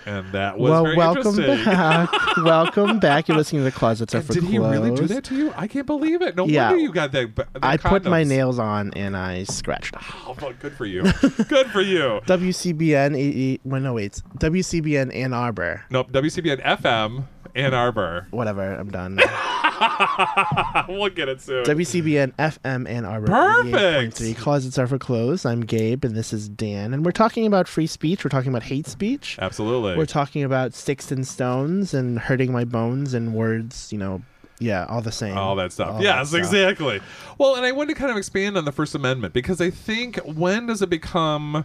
[0.06, 2.36] And that was well, very welcome back.
[2.36, 3.26] welcome back.
[3.26, 5.54] You're listening to the Closets Are And for did he really do that to you?
[5.56, 6.36] I can't believe it.
[6.36, 6.68] No Yeah.
[6.68, 7.34] wonder you got that.
[7.34, 8.26] the I put my condoms.
[8.28, 9.94] nails on and I scratched.
[10.26, 11.04] Oh, well, good for you.
[11.48, 12.20] good for you.
[12.26, 15.82] WCBN, 80, well, no, wait, WCBN Ann Arbor.
[15.90, 16.10] Nope.
[16.12, 17.24] WCBN FM
[17.54, 18.26] Ann Arbor.
[18.30, 19.16] Whatever, I'm done.
[20.88, 21.64] we'll get it soon.
[21.64, 23.26] WCBN FM Ann Arbor.
[23.28, 24.18] Perfect.
[24.18, 24.36] 88.3.
[24.36, 25.44] Closets Are for Clothes.
[25.46, 26.92] I'm Gabe and this is Dan.
[26.92, 28.24] And we're talking about free speech.
[28.24, 29.38] We're talking about hate speech.
[29.40, 29.96] Absolutely.
[29.96, 34.22] We're talking about sticks and stones and hurting my bones and words, you know,
[34.58, 35.36] yeah, all the same.
[35.36, 35.94] all that stuff.
[35.94, 36.52] All yes, that stuff.
[36.54, 37.00] exactly.
[37.38, 40.16] Well, and I want to kind of expand on the First Amendment because I think
[40.18, 41.64] when does it become,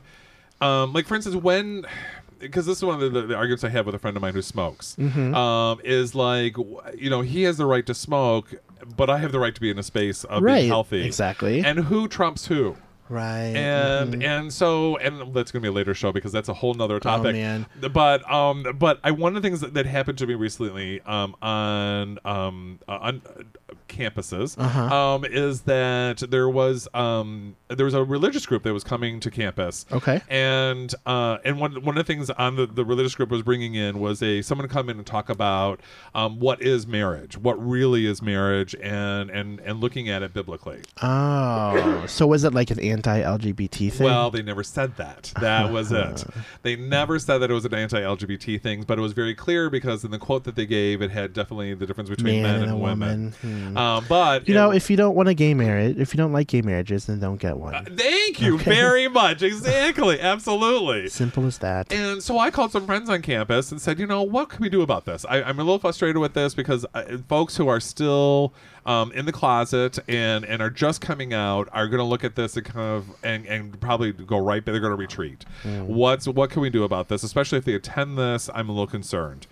[0.62, 1.86] um, like for instance, when.
[2.40, 4.34] Because this is one of the, the arguments I have with a friend of mine
[4.34, 4.96] who smokes.
[5.00, 5.36] Mm-hmm.
[5.36, 6.56] Um, is like,
[6.98, 8.54] you know, he has the right to smoke,
[8.96, 11.06] but I have the right to be in a space of Right, being healthy.
[11.06, 11.64] exactly.
[11.64, 12.78] And who trumps who?
[13.12, 13.56] Right.
[13.56, 14.24] and mhm.
[14.24, 17.30] and so and that's gonna be a later show because that's a whole nother topic
[17.30, 17.66] Oh, man.
[17.92, 21.36] but um but i one of the things that, that happened to me recently um
[21.42, 23.22] on um uh, on
[23.90, 24.96] campuses Uh-huh.
[25.16, 29.30] um, is that there was um, there was a religious group that was coming to
[29.32, 29.86] campus.
[29.92, 30.22] Okay.
[30.30, 33.76] And uh, and one one of the things on the, the religious group was bringing
[33.76, 35.82] in was a someone to come in and talk about
[36.16, 40.82] um, what is marriage, what really is marriage, and and and looking at it biblically.
[41.02, 44.06] Oh, so was it like an anti-LGBT thing?
[44.06, 45.34] Well, they never said that.
[45.42, 46.24] That was it.
[46.64, 50.04] They never said that it was an anti-LGBT thing, but it was very clear because
[50.04, 52.72] in the quote that they gave, it had definitely the difference between Man men and
[52.72, 53.34] and, women.
[53.44, 53.70] woman.
[53.72, 53.78] Hmm.
[53.80, 56.34] Um, but you know, it- if you don't want a gay marriage, if you don't
[56.34, 57.86] like gay marriages, then don't get one.
[57.96, 59.42] thank you very much.
[59.42, 61.08] Exactly, absolutely.
[61.10, 61.92] Simple as that.
[61.92, 64.70] And so I called some friends on campus and said, you know, what can we
[64.70, 65.26] do about this?
[65.30, 68.54] I, I'm a little frustrated with this because uh, folks who are still
[68.86, 72.36] um, in the closet and, and are just coming out are going to look at
[72.36, 75.46] this and kind of and, and probably go right, they're going to retreat.
[75.86, 77.24] What's what can we do about this?
[77.24, 79.48] Especially if they attend this, I'm a little concerned.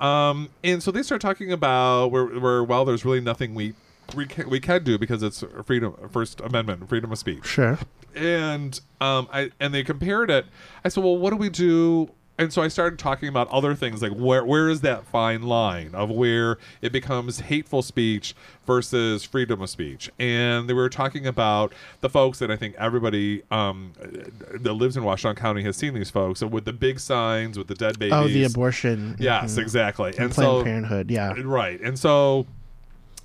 [0.00, 3.74] Um, and so they start talking about where, where well, there's really nothing we
[4.16, 7.78] we can, we can do because it's freedom, First Amendment, freedom of speech Sure.
[8.14, 10.46] and um, I and they compared it.
[10.84, 12.10] I said, "Well, what do we do?"
[12.40, 15.94] And so I started talking about other things like where where is that fine line
[15.94, 18.34] of where it becomes hateful speech
[18.66, 20.10] versus freedom of speech.
[20.18, 23.92] And they were talking about the folks that I think everybody um,
[24.54, 27.74] that lives in Washington County has seen these folks with the big signs with the
[27.74, 28.14] dead babies.
[28.14, 29.16] Oh, the abortion.
[29.18, 29.58] Yes, mhm.
[29.58, 30.10] exactly.
[30.12, 31.10] And And Planned so Parenthood.
[31.10, 31.34] Yeah.
[31.44, 31.78] Right.
[31.80, 32.46] And so,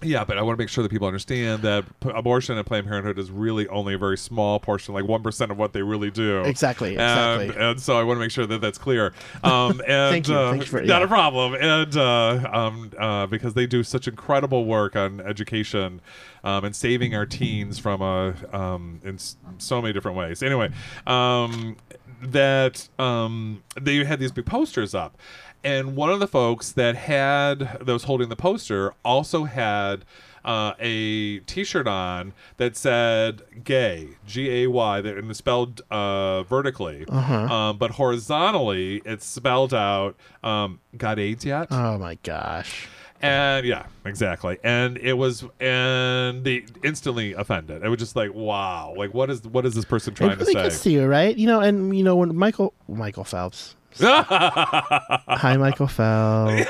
[0.06, 2.88] yeah, but I want to make sure that people understand that p- abortion and Planned
[2.88, 6.41] Parenthood is really only a very small portion, like 1% of what they really do.
[6.43, 7.56] Exactly, exactly.
[7.58, 9.14] and so I want to make sure that that's clear.
[9.43, 11.03] Um, and, Thank you, uh, for- not yeah.
[11.03, 11.56] a problem.
[11.56, 16.01] And uh, um, uh, because they do such incredible work on education
[16.43, 20.43] um, and saving our teens from a, um, in s- so many different ways.
[20.43, 20.72] Anyway,
[21.08, 21.76] um,
[22.22, 25.18] that um, they had these big posters up.
[25.66, 30.05] And one of the folks that had that was holding the poster also had
[30.45, 36.43] uh, a T-shirt on that said "gay," G A Y, that and it's spelled uh,
[36.43, 40.16] vertically, um, but horizontally it's spelled out.
[40.43, 41.68] Um, Got AIDS yet?
[41.72, 42.88] Oh my gosh.
[43.22, 44.59] And yeah, exactly.
[44.63, 47.82] And it was, and they instantly offended.
[47.84, 50.53] It was just like, wow, like what is what is this person trying it really
[50.53, 50.78] to gets say?
[50.78, 51.36] to see you, right?
[51.36, 53.76] You know, and you know when Michael Michael Phelps.
[53.99, 56.69] Hi, Michael Phelps.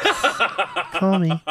[0.99, 1.41] Call me.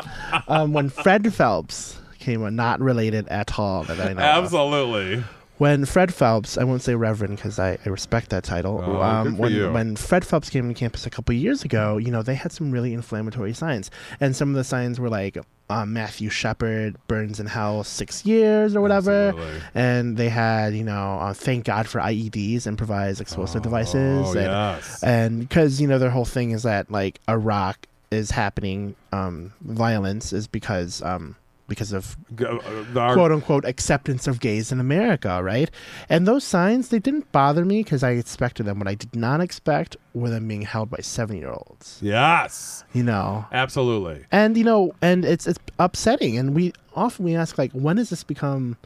[0.48, 4.22] Um, when Fred Phelps came on, not related at all that I know.
[4.22, 4.44] of.
[4.44, 5.24] Absolutely.
[5.59, 8.82] When Fred Phelps, I won't say Reverend because I, I respect that title.
[8.84, 9.70] Oh, um, when you.
[9.70, 12.72] when Fred Phelps came to campus a couple years ago, you know they had some
[12.72, 13.90] really inflammatory signs,
[14.20, 15.38] and some of the signs were like
[15.70, 19.61] um, Matthew Shepard burns in hell six years or whatever, Absolutely.
[19.76, 24.40] and they had you know uh, thank God for IEDs improvised explosive devices, Oh, and
[24.50, 25.02] yes.
[25.05, 30.32] and because you know their whole thing is that like Iraq is happening, um, violence
[30.32, 31.36] is because um
[31.74, 32.58] because of uh,
[32.98, 35.70] our- quote unquote acceptance of gays in America, right?
[36.08, 38.78] And those signs they didn't bother me because I expected them.
[38.78, 41.98] What I did not expect were them being held by seven year olds.
[42.02, 42.84] yes.
[42.92, 44.24] You know, Absolutely.
[44.30, 46.38] and you know, and it's it's upsetting.
[46.38, 48.76] And we often we ask like, when does this become?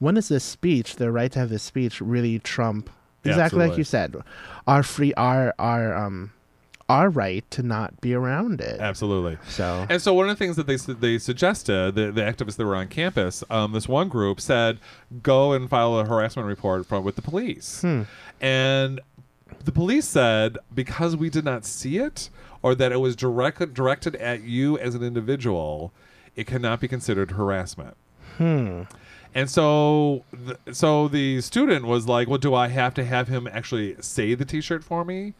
[0.00, 2.88] When does this speech, the right to have this speech, really trump
[3.24, 4.16] exactly like you said,
[4.66, 6.32] our free our our um
[6.88, 8.80] our right to not be around it.
[8.80, 9.36] Absolutely.
[9.48, 12.56] So And so one of the things that they su- they suggested, the, the activists
[12.56, 14.78] that were on campus, um, this one group said,
[15.22, 17.84] go and file a harassment report from with the police.
[18.40, 19.00] And
[19.64, 22.30] the police said because we did not see it,
[22.62, 25.92] or that it was direct, directed at you as an individual,
[26.36, 27.96] it cannot be considered harassment.
[28.38, 28.82] Hmm.
[29.34, 33.46] And so, th- so the student was like, "Well, do I have to have him
[33.46, 35.34] actually say the T-shirt for me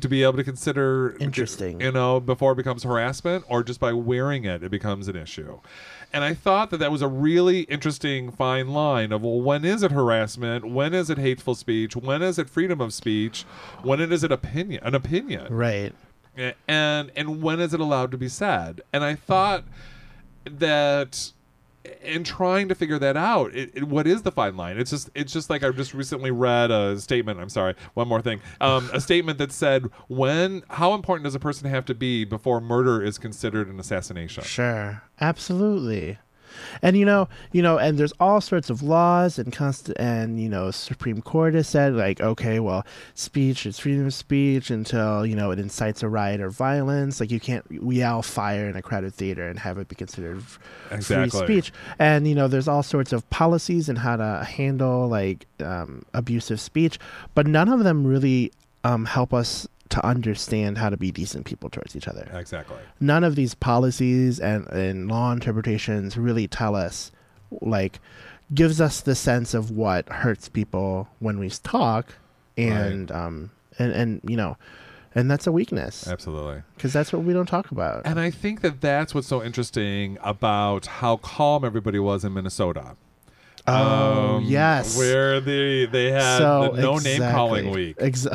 [0.00, 1.80] to be able to consider Interesting.
[1.80, 5.60] You know, before it becomes harassment, or just by wearing it, it becomes an issue."
[6.12, 9.82] And I thought that that was a really interesting fine line of well, when is
[9.82, 10.70] it harassment?
[10.70, 11.96] When is it hateful speech?
[11.96, 13.44] When is it freedom of speech?
[13.82, 14.82] When it is it opinion?
[14.84, 15.52] An opinion?
[15.54, 15.94] right.
[16.66, 19.64] And and when is it allowed to be said and i thought
[20.44, 21.32] that
[22.02, 24.78] in trying to figure that out it, it- what is the fine line?
[24.78, 28.22] It's just it's just like i've just recently read a statement i'm sorry one more
[28.22, 32.24] thing um, a statement that said when how important does a person have to be
[32.24, 34.44] before murder is considered an assassination?
[34.44, 36.18] Sure, absolutely.
[36.82, 40.48] And you know, you know, and there's all sorts of laws and const- and you
[40.48, 42.84] know, Supreme Court has said like, okay, well,
[43.14, 47.20] speech is freedom of speech until you know it incites a riot or violence.
[47.20, 50.42] Like you can't yell fire in a crowded theater and have it be considered
[50.90, 51.30] Exactly.
[51.30, 51.72] free speech.
[51.98, 56.60] And you know, there's all sorts of policies and how to handle like um, abusive
[56.60, 56.98] speech,
[57.34, 58.52] but none of them really
[58.84, 63.22] um, help us to understand how to be decent people towards each other exactly none
[63.22, 67.12] of these policies and, and law interpretations really tell us
[67.60, 68.00] like
[68.54, 72.14] gives us the sense of what hurts people when we talk,
[72.56, 74.56] and um and and you know,
[75.14, 76.62] and that's a weakness Absolutely.
[76.76, 78.02] because that's what we don't talk about.
[78.04, 82.96] And I think that that's what's so interesting about how calm everybody was in Minnesota.
[83.66, 87.96] Oh Um, yes, Where they they had so the no name calling week.
[88.00, 88.26] Ex-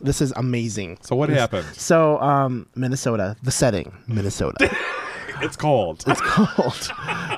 [0.00, 0.98] this is amazing.
[1.02, 1.66] So what This- happened?
[1.74, 4.74] So, um, Minnesota, the setting, Minnesota.
[5.40, 6.02] It's cold.
[6.08, 6.90] it's cold.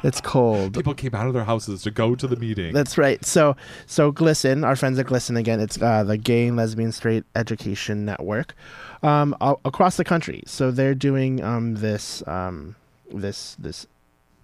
[0.02, 0.72] It's cold.
[0.72, 2.72] People came out of their houses to go to the meeting.
[2.72, 3.22] That's right.
[3.22, 7.24] So, so GLSEN, our friends at GLSEN again, it's uh, the Gay and Lesbian Straight
[7.36, 8.54] Education Network,
[9.02, 10.42] um, a- across the country.
[10.46, 12.74] So they're doing um, this, um,
[13.12, 13.86] this, this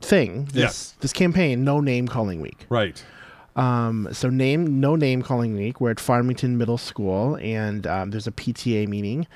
[0.00, 0.94] thing, this, Yes.
[1.00, 2.66] this campaign, No Name Calling Week.
[2.68, 3.02] right.
[3.56, 5.80] Um, so name, no name calling week.
[5.80, 9.26] We're at Farmington Middle School, and um, there's a PTA meeting,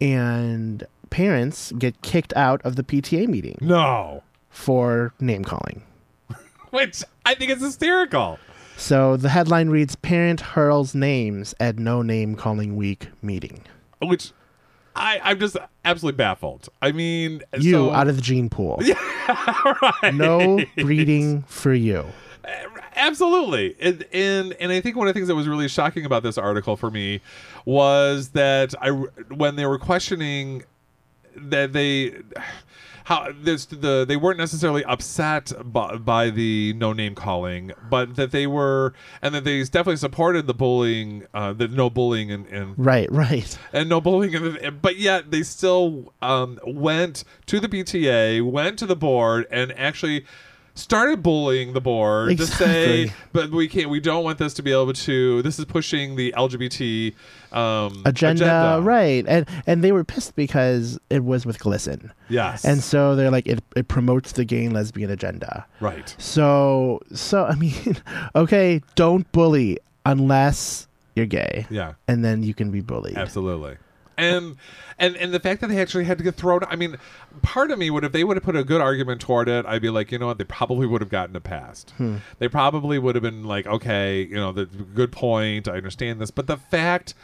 [0.00, 4.24] and parents get kicked out of the PTA meeting No.
[4.50, 5.82] for name calling.
[6.70, 8.38] Which I think is hysterical.
[8.76, 13.62] So the headline reads: Parent hurls names at no name calling week meeting.
[14.02, 14.32] Which
[14.96, 16.68] I I'm just absolutely baffled.
[16.82, 18.80] I mean, You so, out of the gene pool.
[18.82, 22.04] Yeah, No breeding for you.
[22.44, 26.04] Eh, absolutely, and, and and I think one of the things that was really shocking
[26.04, 27.20] about this article for me
[27.64, 30.64] was that I when they were questioning
[31.34, 32.14] that they
[33.06, 38.32] how this the they weren't necessarily upset by, by the no name calling, but that
[38.32, 42.74] they were and that they definitely supported the bullying, uh, the no bullying and, and
[42.76, 43.56] Right, right.
[43.72, 48.86] and no bullying, and, but yet they still um, went to the PTA, went to
[48.86, 50.26] the board, and actually
[50.76, 53.90] started bullying the board to say, "But we can't.
[53.90, 55.42] We don't want this to be able to.
[55.42, 57.14] This is pushing the LGBT
[57.52, 59.24] um, Agenda, right.
[59.26, 62.10] And and they were pissed because it was with GLSEN.
[62.28, 65.66] Yes, And so they're like it, it promotes the gay and lesbian agenda.
[65.80, 66.14] right.
[66.18, 67.96] So so I mean,
[68.34, 71.66] okay, don't bully unless you're gay.
[71.70, 71.94] Yeah.
[72.06, 73.16] And then you can be bullied.
[73.16, 73.76] Absolutely.
[74.18, 74.56] And
[74.98, 76.96] and and the fact that they actually had to get thrown I mean,
[77.42, 79.82] part of me would if they would have put a good argument toward it, I'd
[79.82, 81.90] be like, you know what, they probably would have gotten it passed.
[81.92, 82.16] Hmm.
[82.38, 86.30] They probably would have been like, okay, you know, the good point, I understand this.
[86.30, 87.14] But the fact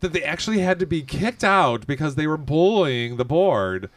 [0.00, 3.90] that they actually had to be kicked out because they were bullying the board,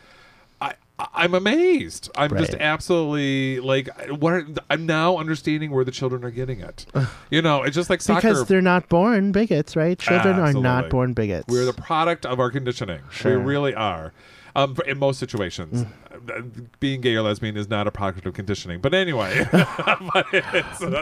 [1.00, 2.12] I'm amazed.
[2.16, 6.86] I'm just absolutely like what are, I'm now understanding where the children are getting it.
[7.30, 9.98] you know, it's just like soccer Because they're not born bigots, right?
[9.98, 11.46] Children are not born bigots.
[11.48, 13.02] we're the product of our conditioning.
[13.12, 13.38] Sure.
[13.40, 14.14] We really are.
[14.56, 15.92] Um, in most situations, Mm.
[16.30, 16.42] Uh,
[16.80, 18.80] being gay or lesbian is not a product of conditioning.
[18.80, 20.26] But anyway, but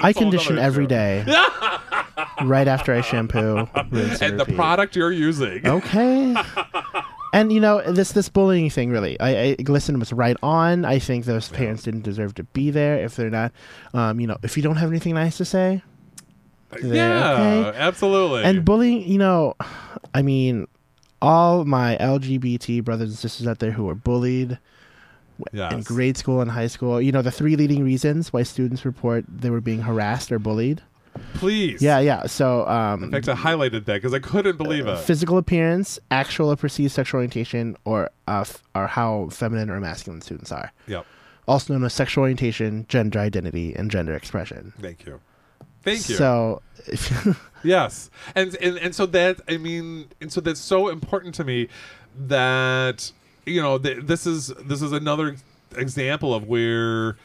[0.01, 1.23] I condition every day.
[2.43, 5.67] right after I shampoo, and, And the product you're using.
[5.67, 6.35] Okay.
[7.33, 10.83] And you know this this bullying thing really, I, I GLSEN was right on.
[10.83, 13.53] I think those parents didn't deserve to be there if they're not.
[13.93, 15.81] Um, you know, if you don't have anything nice to say,
[16.83, 17.77] yeah, okay?
[17.77, 18.43] absolutely.
[18.43, 19.03] and bullying.
[19.03, 19.55] You know,
[20.13, 20.67] I mean,
[21.21, 24.57] all my LGBT brothers and sisters out there who were bullied
[25.53, 27.01] in grade school and high school.
[27.01, 30.81] You know, the three leading reasons why students report they were being harassed or bullied.
[31.35, 31.81] Please.
[31.81, 32.25] Yeah, yeah.
[32.27, 34.97] So, um, In fact, I highlighted that because I couldn't believe it.
[34.99, 40.21] physical appearance, actual or perceived sexual orientation, or uh, f- or how feminine or masculine
[40.21, 40.71] students are.
[40.87, 41.05] Yep.
[41.47, 44.73] Also known as sexual orientation, gender identity, and gender expression.
[44.79, 45.19] Thank you.
[45.83, 46.15] Thank you.
[46.15, 46.61] So,
[47.63, 51.67] Yes, and, and and so that I mean, and so that's so important to me
[52.27, 53.11] that
[53.45, 55.35] you know th- this is this is another
[55.75, 57.17] example of where.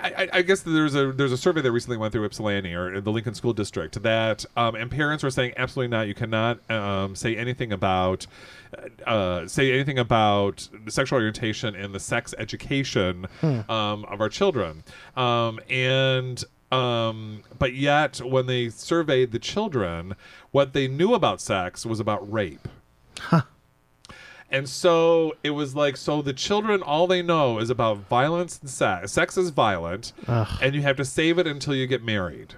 [0.00, 3.10] I, I guess there's a there's a survey that recently went through Ypsilanti or the
[3.10, 6.06] Lincoln School District that um, and parents were saying absolutely not.
[6.06, 8.26] You cannot um, say anything about
[9.06, 14.84] uh, say anything about sexual orientation and the sex education um, of our children.
[15.16, 20.14] Um, and um, but yet when they surveyed the children
[20.50, 22.68] what they knew about sex was about rape
[24.54, 28.70] and so it was like, so the children, all they know is about violence and
[28.70, 29.10] sex.
[29.10, 32.54] Sex is violent, and you have to save it until you get married.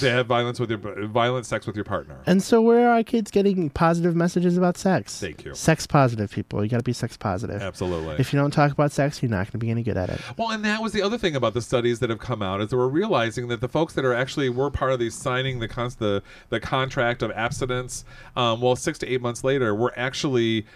[0.00, 2.18] They have violence with your violent sex with your partner.
[2.26, 5.20] and so, where are our kids getting positive messages about sex?
[5.20, 5.54] Thank you.
[5.54, 6.64] Sex positive people.
[6.64, 7.62] You got to be sex positive.
[7.62, 8.16] Absolutely.
[8.18, 10.20] If you don't talk about sex, you're not going to be any good at it.
[10.36, 12.70] Well, and that was the other thing about the studies that have come out is
[12.70, 15.68] that we're realizing that the folks that are actually were part of these signing the
[15.68, 20.66] cons- the the contract of abstinence, um, well, six to eight months later, were actually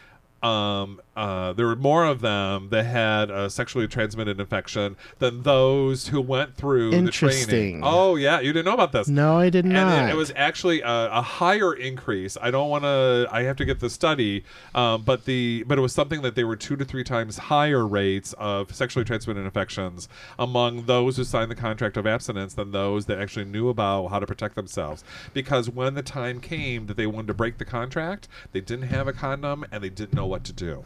[0.43, 6.09] um, uh, there were more of them that had a sexually transmitted infection than those
[6.09, 7.81] who went through the training.
[7.85, 9.09] Oh yeah, you didn't know about this.
[9.09, 10.09] No, I did And not.
[10.09, 12.37] it, it was actually a, a higher increase.
[12.41, 13.29] I don't want to.
[13.31, 16.45] I have to get the study, um, but the but it was something that they
[16.45, 21.51] were two to three times higher rates of sexually transmitted infections among those who signed
[21.51, 25.05] the contract of abstinence than those that actually knew about how to protect themselves.
[25.35, 29.07] Because when the time came that they wanted to break the contract, they didn't have
[29.07, 30.83] a condom and they didn't know what to do.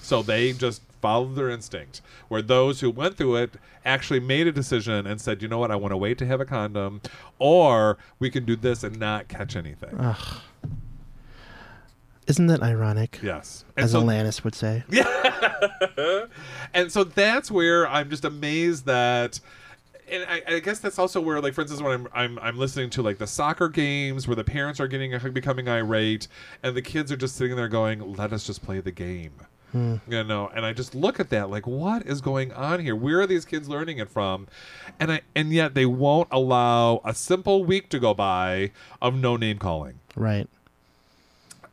[0.00, 2.00] so they just followed their instinct.
[2.28, 5.70] Where those who went through it actually made a decision and said, you know what,
[5.70, 7.02] I want to wait to have a condom,
[7.38, 10.14] or we can do this and not catch anything.
[12.26, 13.18] Isn't that ironic?
[13.22, 13.66] yes.
[13.76, 14.82] And As so, Alanis would say.
[14.88, 16.26] Yeah.
[16.74, 19.40] and so that's where I'm just amazed that.
[20.10, 22.90] And I, I guess that's also where, like, for instance, when I'm, I'm I'm listening
[22.90, 26.28] to like the soccer games where the parents are getting uh, becoming irate,
[26.62, 29.32] and the kids are just sitting there going, "Let us just play the game,"
[29.72, 29.96] hmm.
[30.06, 30.50] you know.
[30.54, 32.94] And I just look at that like, what is going on here?
[32.94, 34.46] Where are these kids learning it from?
[35.00, 39.36] And I and yet they won't allow a simple week to go by of no
[39.36, 40.48] name calling Right.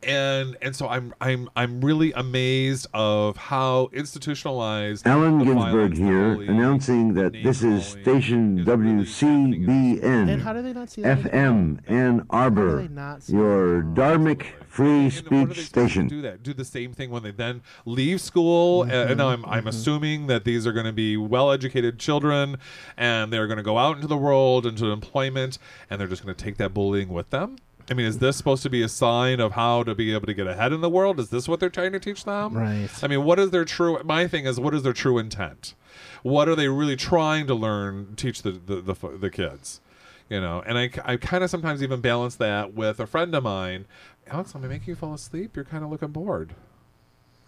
[0.02, 6.34] And and so I'm I'm I'm really amazed of how institutionalized Allen the Ginsberg here,
[6.34, 10.62] bullying, announcing that this is station is really happening in this- And how do WCBN
[10.62, 11.18] they not see that?
[11.18, 13.94] FM Ann Arbor, they not see your that?
[13.94, 16.08] dharmic free And what are they speech station.
[16.08, 16.42] Do that.
[16.42, 18.84] Do the same thing when they then leave school.
[18.84, 22.56] Mm-hmm, and I'm I'm assuming that these are going to be well-educated children,
[22.96, 25.58] and they're going to go out into the world, into employment,
[25.90, 27.56] and they're just going to take that bullying with them.
[27.90, 30.34] I mean, is this supposed to be a sign of how to be able to
[30.34, 31.18] get ahead in the world?
[31.18, 32.54] Is this what they're trying to teach them?
[32.54, 32.88] Right.
[33.02, 34.00] I mean, what is their true?
[34.04, 35.74] My thing is, what is their true intent?
[36.22, 38.14] What are they really trying to learn?
[38.16, 39.80] Teach the the the, the kids,
[40.28, 40.62] you know.
[40.66, 43.86] And I I kind of sometimes even balance that with a friend of mine.
[44.28, 45.56] Alex, me make you fall asleep.
[45.56, 46.54] You're kind of looking bored.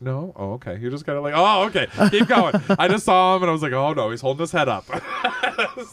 [0.04, 0.32] No?
[0.36, 0.76] Oh, okay.
[0.78, 1.86] You're just kind of like, oh, okay.
[2.10, 2.54] Keep going.
[2.78, 4.84] I just saw him and I was like, oh, no, he's holding his head up.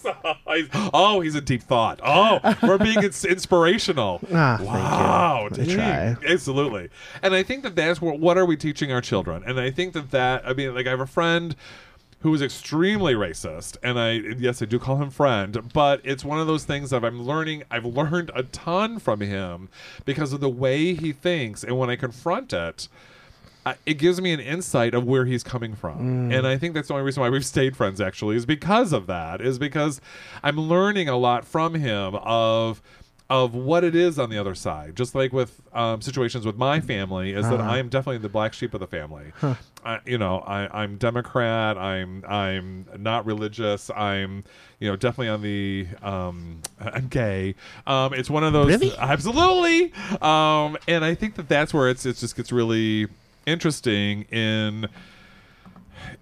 [0.01, 0.16] So
[0.47, 1.99] he's- oh, he's in deep thought.
[2.03, 4.20] Oh, we're being ins- inspirational.
[4.34, 5.78] Ah, thank you.
[5.78, 6.16] wow.
[6.16, 6.16] Try.
[6.28, 6.89] Absolutely.
[7.22, 9.43] And I think that that's what, what are we teaching our children?
[9.45, 11.55] And I think that that, I mean, like, I have a friend
[12.22, 16.39] who is extremely racist and i yes i do call him friend but it's one
[16.39, 19.70] of those things that i'm learning i've learned a ton from him
[20.05, 22.88] because of the way he thinks and when i confront it
[23.66, 26.32] I- it gives me an insight of where he's coming from.
[26.32, 29.07] And i think that's the only reason why we've stayed friends actually is because of
[29.07, 30.01] that is because
[30.43, 32.82] i'm learning a lot from him of
[33.30, 34.93] of what it is on the other side.
[34.93, 38.51] Just like with um, situations with my family is that i am definitely the black
[38.53, 39.32] sheep of the family.
[39.86, 41.78] I, you know I, i'm democrat.
[41.78, 43.89] I'm i'm not religious.
[43.95, 44.43] I'm
[44.80, 47.55] you know definitely on the um i'm gay.
[47.88, 48.93] Um it's one of those Really?
[48.97, 49.93] absolutely.
[50.22, 53.07] Um and i think that that's where it's it just gets really
[53.46, 54.88] interesting in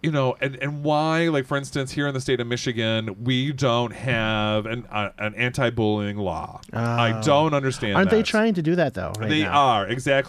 [0.03, 3.51] you know and and why like for instance here in the state of michigan we
[3.53, 7.21] don't have an uh, an anti-bullying law i Oh.
[7.23, 9.13] don't understand Aren't they trying to do that though?
[9.17, 9.51] Right they now?
[9.53, 10.27] are exactly